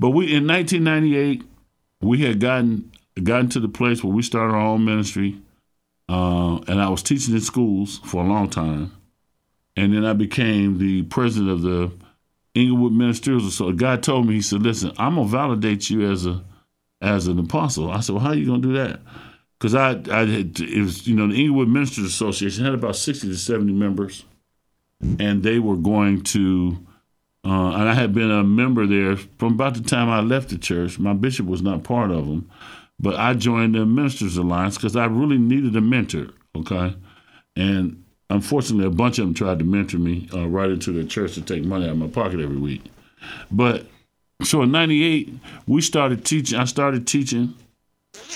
But 0.00 0.10
we 0.10 0.34
in 0.34 0.46
1998, 0.46 1.42
we 2.00 2.22
had 2.22 2.40
gotten 2.40 2.90
gotten 3.24 3.48
to 3.50 3.60
the 3.60 3.68
place 3.68 4.02
where 4.02 4.12
we 4.12 4.22
started 4.22 4.54
our 4.54 4.60
own 4.60 4.84
ministry, 4.84 5.40
uh, 6.08 6.58
and 6.68 6.80
I 6.80 6.88
was 6.88 7.02
teaching 7.02 7.34
in 7.34 7.40
schools 7.40 7.98
for 8.04 8.22
a 8.24 8.26
long 8.26 8.48
time, 8.48 8.92
and 9.76 9.92
then 9.92 10.04
I 10.04 10.12
became 10.12 10.78
the 10.78 11.02
president 11.04 11.50
of 11.50 11.62
the 11.62 11.92
Inglewood 12.54 12.92
Ministerials. 12.92 13.50
So 13.52 13.72
God 13.72 14.02
told 14.02 14.26
me, 14.26 14.34
He 14.34 14.42
said, 14.42 14.62
"Listen, 14.62 14.92
I'm 14.98 15.14
gonna 15.16 15.28
validate 15.28 15.90
you 15.90 16.10
as 16.10 16.26
a 16.26 16.42
as 17.00 17.26
an 17.26 17.38
apostle." 17.38 17.90
I 17.90 18.00
said, 18.00 18.14
"Well, 18.14 18.24
how 18.24 18.30
are 18.30 18.36
you 18.36 18.46
gonna 18.46 18.62
do 18.62 18.72
that?" 18.74 19.00
Because 19.58 19.74
I, 19.74 20.00
I 20.12 20.24
had, 20.24 20.60
it 20.60 20.80
was, 20.80 21.06
you 21.08 21.16
know, 21.16 21.26
the 21.26 21.34
Inglewood 21.34 21.68
Ministers 21.68 22.04
Association 22.04 22.64
had 22.64 22.74
about 22.74 22.96
sixty 22.96 23.28
to 23.28 23.36
seventy 23.36 23.72
members, 23.72 24.24
and 25.18 25.42
they 25.42 25.58
were 25.58 25.76
going 25.76 26.22
to, 26.22 26.78
uh, 27.44 27.72
and 27.72 27.88
I 27.88 27.94
had 27.94 28.14
been 28.14 28.30
a 28.30 28.44
member 28.44 28.86
there 28.86 29.16
from 29.16 29.54
about 29.54 29.74
the 29.74 29.82
time 29.82 30.08
I 30.08 30.20
left 30.20 30.50
the 30.50 30.58
church. 30.58 30.98
My 30.98 31.12
bishop 31.12 31.46
was 31.46 31.60
not 31.60 31.82
part 31.82 32.10
of 32.10 32.26
them, 32.28 32.48
but 33.00 33.16
I 33.16 33.34
joined 33.34 33.74
the 33.74 33.86
Ministers 33.86 34.36
Alliance 34.36 34.76
because 34.76 34.96
I 34.96 35.06
really 35.06 35.38
needed 35.38 35.76
a 35.76 35.80
mentor. 35.80 36.28
Okay, 36.56 36.96
and 37.56 38.04
unfortunately, 38.30 38.86
a 38.86 38.90
bunch 38.90 39.18
of 39.18 39.26
them 39.26 39.34
tried 39.34 39.58
to 39.60 39.64
mentor 39.64 39.98
me 39.98 40.28
uh, 40.34 40.48
right 40.48 40.70
into 40.70 40.92
the 40.92 41.04
church 41.04 41.34
to 41.34 41.42
take 41.42 41.64
money 41.64 41.84
out 41.84 41.92
of 41.92 41.98
my 41.98 42.08
pocket 42.08 42.40
every 42.40 42.56
week. 42.56 42.82
But 43.50 43.86
so 44.42 44.62
in 44.62 44.72
'98, 44.72 45.32
we 45.66 45.80
started 45.80 46.24
teaching. 46.24 46.58
I 46.58 46.64
started 46.64 47.06
teaching, 47.06 47.54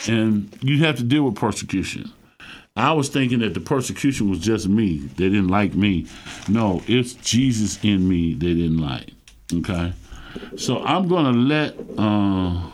and 0.09 0.57
you 0.61 0.85
have 0.85 0.96
to 0.96 1.03
deal 1.03 1.25
with 1.25 1.37
persecution. 1.37 2.11
I 2.75 2.92
was 2.92 3.11
thinking 3.11 3.40
that 3.40 3.53
the 3.53 3.61
persecution 3.61 4.31
was 4.31 4.38
just 4.38 4.66
me. 4.66 4.98
They 4.98 5.29
didn't 5.29 5.48
like 5.48 5.75
me. 5.75 6.07
No, 6.48 6.83
it's 6.87 7.12
Jesus 7.14 7.79
in 7.85 8.09
me 8.09 8.33
they 8.33 8.55
didn't 8.55 8.79
like. 8.79 9.11
Okay, 9.53 9.92
so 10.57 10.83
I'm 10.85 11.09
gonna 11.09 11.37
let. 11.37 11.77
Uh, 11.98 12.68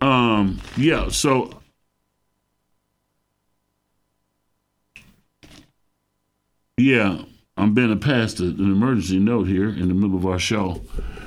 um. 0.00 0.60
Yeah. 0.76 1.08
So 1.08 1.60
Yeah, 6.80 7.24
I'm 7.58 7.74
being 7.74 7.92
a 7.92 7.96
passed 7.96 8.40
an 8.40 8.58
emergency 8.58 9.18
note 9.18 9.46
here 9.46 9.68
in 9.68 9.88
the 9.88 9.94
middle 9.94 10.16
of 10.16 10.24
our 10.24 10.38
show. 10.38 10.80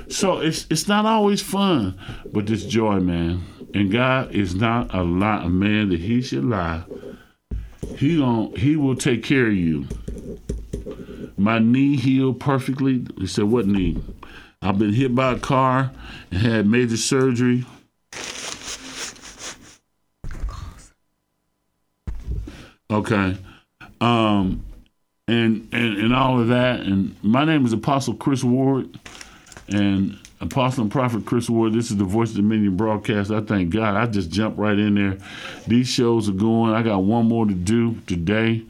So 0.08 0.38
it's 0.40 0.66
it's 0.68 0.88
not 0.88 1.06
always 1.06 1.40
fun, 1.42 1.96
but 2.32 2.50
it's 2.50 2.64
joy, 2.64 2.98
man. 2.98 3.44
And 3.72 3.92
God 3.92 4.32
is 4.32 4.56
not 4.56 4.92
a 4.92 5.02
a 5.02 5.48
man 5.48 5.90
that 5.90 6.00
he 6.00 6.22
should 6.22 6.44
lie. 6.44 6.82
He 7.96 8.18
gon' 8.18 8.56
he 8.56 8.74
will 8.74 8.96
take 8.96 9.22
care 9.22 9.46
of 9.46 9.54
you. 9.54 9.86
My 11.36 11.60
knee 11.60 11.96
healed 11.98 12.40
perfectly. 12.40 13.06
He 13.16 13.28
said, 13.28 13.44
"What 13.44 13.68
knee?" 13.68 14.02
I've 14.60 14.78
been 14.80 14.92
hit 14.92 15.14
by 15.14 15.34
a 15.34 15.38
car 15.38 15.92
and 16.32 16.40
had 16.40 16.66
major 16.66 16.96
surgery. 16.96 17.64
Okay. 22.90 23.36
Um, 24.00 24.64
and, 25.26 25.68
and 25.72 25.96
and 25.98 26.14
all 26.14 26.40
of 26.40 26.48
that. 26.48 26.80
And 26.80 27.16
my 27.22 27.44
name 27.44 27.64
is 27.64 27.72
Apostle 27.72 28.14
Chris 28.14 28.44
Ward, 28.44 28.98
and 29.68 30.18
Apostle 30.40 30.82
and 30.82 30.92
Prophet 30.92 31.24
Chris 31.24 31.48
Ward. 31.48 31.72
This 31.72 31.90
is 31.90 31.96
the 31.96 32.04
Voice 32.04 32.30
of 32.30 32.36
Dominion 32.36 32.76
broadcast. 32.76 33.30
I 33.30 33.40
thank 33.40 33.70
God. 33.70 33.96
I 33.96 34.06
just 34.06 34.30
jumped 34.30 34.58
right 34.58 34.78
in 34.78 34.94
there. 34.94 35.18
These 35.66 35.88
shows 35.88 36.28
are 36.28 36.32
going. 36.32 36.74
I 36.74 36.82
got 36.82 37.04
one 37.04 37.26
more 37.26 37.46
to 37.46 37.54
do 37.54 37.94
today, 38.06 38.62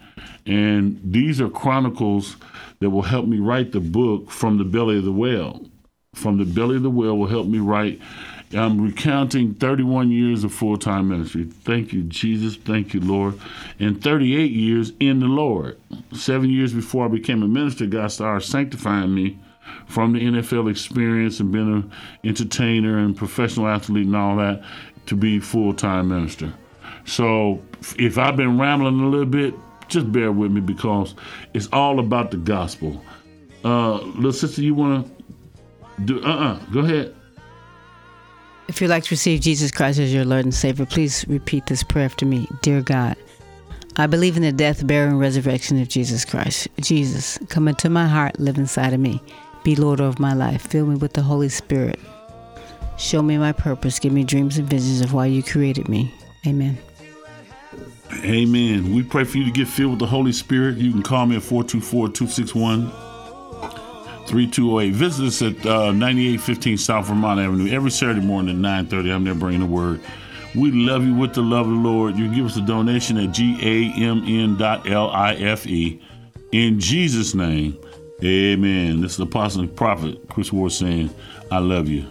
and 0.46 1.00
these 1.03 1.40
are 1.40 1.48
chronicles 1.48 2.37
that 2.79 2.90
will 2.90 3.03
help 3.03 3.27
me 3.27 3.38
write 3.38 3.72
the 3.72 3.81
book 3.81 4.31
from 4.31 4.59
the 4.59 4.64
belly 4.64 4.98
of 4.98 5.05
the 5.05 5.12
whale. 5.12 5.66
From 6.14 6.38
the 6.38 6.44
belly 6.44 6.77
of 6.77 6.85
the 6.85 6.90
whale 6.90 7.18
will 7.18 7.27
help 7.27 7.48
me 7.48 7.59
write. 7.59 8.00
I'm 8.55 8.81
recounting 8.81 9.55
31 9.55 10.11
years 10.11 10.45
of 10.45 10.53
full 10.53 10.77
time 10.77 11.09
ministry. 11.09 11.45
Thank 11.45 11.93
you, 11.93 12.03
Jesus. 12.05 12.57
Thank 12.57 12.95
you, 12.95 13.01
Lord. 13.01 13.38
And 13.81 14.03
38 14.03 14.51
years 14.51 14.93
in 15.01 15.21
the 15.21 15.27
Lord. 15.27 15.79
Seven 16.12 16.51
years 16.51 16.73
before 16.73 17.07
I 17.07 17.09
became 17.09 17.43
a 17.43 17.49
minister, 17.49 17.87
God 17.87 18.09
started 18.12 18.47
sanctifying 18.47 19.14
me 19.14 19.38
from 19.87 20.12
the 20.12 20.21
NFL 20.21 20.71
experience 20.71 21.40
and 21.40 21.53
being 21.53 21.73
an 21.73 21.93
entertainer 22.23 22.99
and 22.99 23.17
professional 23.17 23.67
athlete 23.67 24.07
and 24.07 24.17
all 24.17 24.37
that 24.37 24.62
to 25.07 25.17
be 25.17 25.40
full 25.40 25.75
time 25.75 26.09
minister. 26.09 26.53
So 27.05 27.62
if 27.99 28.19
I've 28.19 28.37
been 28.37 28.59
rambling 28.59 29.01
a 29.01 29.09
little 29.09 29.27
bit, 29.27 29.55
just 29.88 30.11
bear 30.11 30.33
with 30.33 30.51
me 30.51 30.61
because 30.61 31.14
it's 31.53 31.69
all 31.73 31.99
about 31.99 32.31
the 32.31 32.38
gospel. 32.38 33.03
Uh, 33.64 33.95
little 33.95 34.33
sister, 34.33 34.62
you 34.62 34.75
want 34.75 35.07
to 35.07 36.03
do? 36.03 36.23
Uh 36.25 36.29
uh 36.29 36.59
Go 36.73 36.81
ahead. 36.81 37.14
If 38.66 38.81
you'd 38.81 38.88
like 38.88 39.05
to 39.05 39.11
receive 39.11 39.40
Jesus 39.40 39.70
Christ 39.70 39.98
as 39.98 40.12
your 40.12 40.24
Lord 40.24 40.44
and 40.44 40.55
Savior, 40.55 40.87
please 40.87 41.27
repeat 41.29 41.66
this 41.66 41.83
prayer 41.83 42.07
after 42.07 42.24
me. 42.24 42.48
Dear 42.62 42.81
God, 42.81 43.16
I 43.96 44.07
believe 44.07 44.37
in 44.37 44.42
the 44.42 44.53
death, 44.53 44.87
burial, 44.87 45.11
and 45.11 45.20
resurrection 45.20 45.81
of 45.81 45.88
Jesus 45.88 46.24
Christ. 46.24 46.68
Jesus, 46.81 47.38
come 47.48 47.68
into 47.68 47.90
my 47.90 48.09
heart, 48.09 48.40
live 48.40 48.57
inside 48.57 48.94
of 48.94 49.00
me. 49.00 49.22
Be 49.64 49.77
Lord 49.77 50.00
of 50.00 50.18
my 50.18 50.33
life. 50.33 50.62
Fill 50.62 50.87
me 50.87 50.96
with 50.96 51.12
the 51.12 51.22
Holy 51.22 51.48
Spirit. 51.48 52.00
Show 52.96 53.22
me 53.22 53.37
my 53.38 53.53
purpose. 53.53 53.98
Give 53.98 54.12
me 54.12 54.24
dreams 54.24 54.57
and 54.57 54.68
visions 54.68 55.03
of 55.03 55.12
why 55.12 55.27
you 55.27 55.42
created 55.42 55.88
me. 55.88 56.12
Amen. 56.46 56.79
Amen. 58.22 58.94
We 58.94 59.03
pray 59.03 59.24
for 59.24 59.38
you 59.38 59.44
to 59.44 59.50
get 59.50 59.68
filled 59.68 59.92
with 59.92 60.00
the 60.00 60.07
Holy 60.07 60.33
Spirit. 60.33 60.79
You 60.79 60.90
can 60.90 61.03
call 61.03 61.27
me 61.27 61.37
at 61.37 61.42
424 61.42 62.09
261 62.09 63.13
3208. 64.27 64.93
Visit 64.95 65.27
us 65.27 65.43
at 65.43 65.67
uh, 65.67 65.93
9815 65.93 66.79
South 66.79 67.07
Vermont 67.07 67.41
Avenue 67.41 67.71
every 67.71 67.91
Saturday 67.91 68.21
morning 68.21 68.57
at 68.57 68.61
930. 68.61 69.11
I'm 69.11 69.25
there 69.25 69.35
bringing 69.35 69.61
the 69.61 69.67
word. 69.67 70.01
We 70.55 70.71
love 70.71 71.05
you 71.05 71.15
with 71.15 71.35
the 71.35 71.43
love 71.43 71.67
of 71.67 71.73
the 71.73 71.79
Lord. 71.79 72.17
You 72.17 72.27
can 72.27 72.35
give 72.35 72.47
us 72.47 72.57
a 72.57 72.61
donation 72.61 73.17
at 73.19 73.31
gamn.life. 73.31 74.47
In 76.53 76.79
Jesus' 76.79 77.35
name, 77.35 77.77
Amen. 78.23 79.01
This 79.01 79.13
is 79.13 79.17
the 79.19 79.25
Apostle 79.25 79.63
and 79.63 79.77
Prophet 79.77 80.19
Chris 80.31 80.53
Ward 80.53 80.73
saying, 80.73 81.11
I 81.51 81.59
love 81.59 81.89
you. 81.89 82.07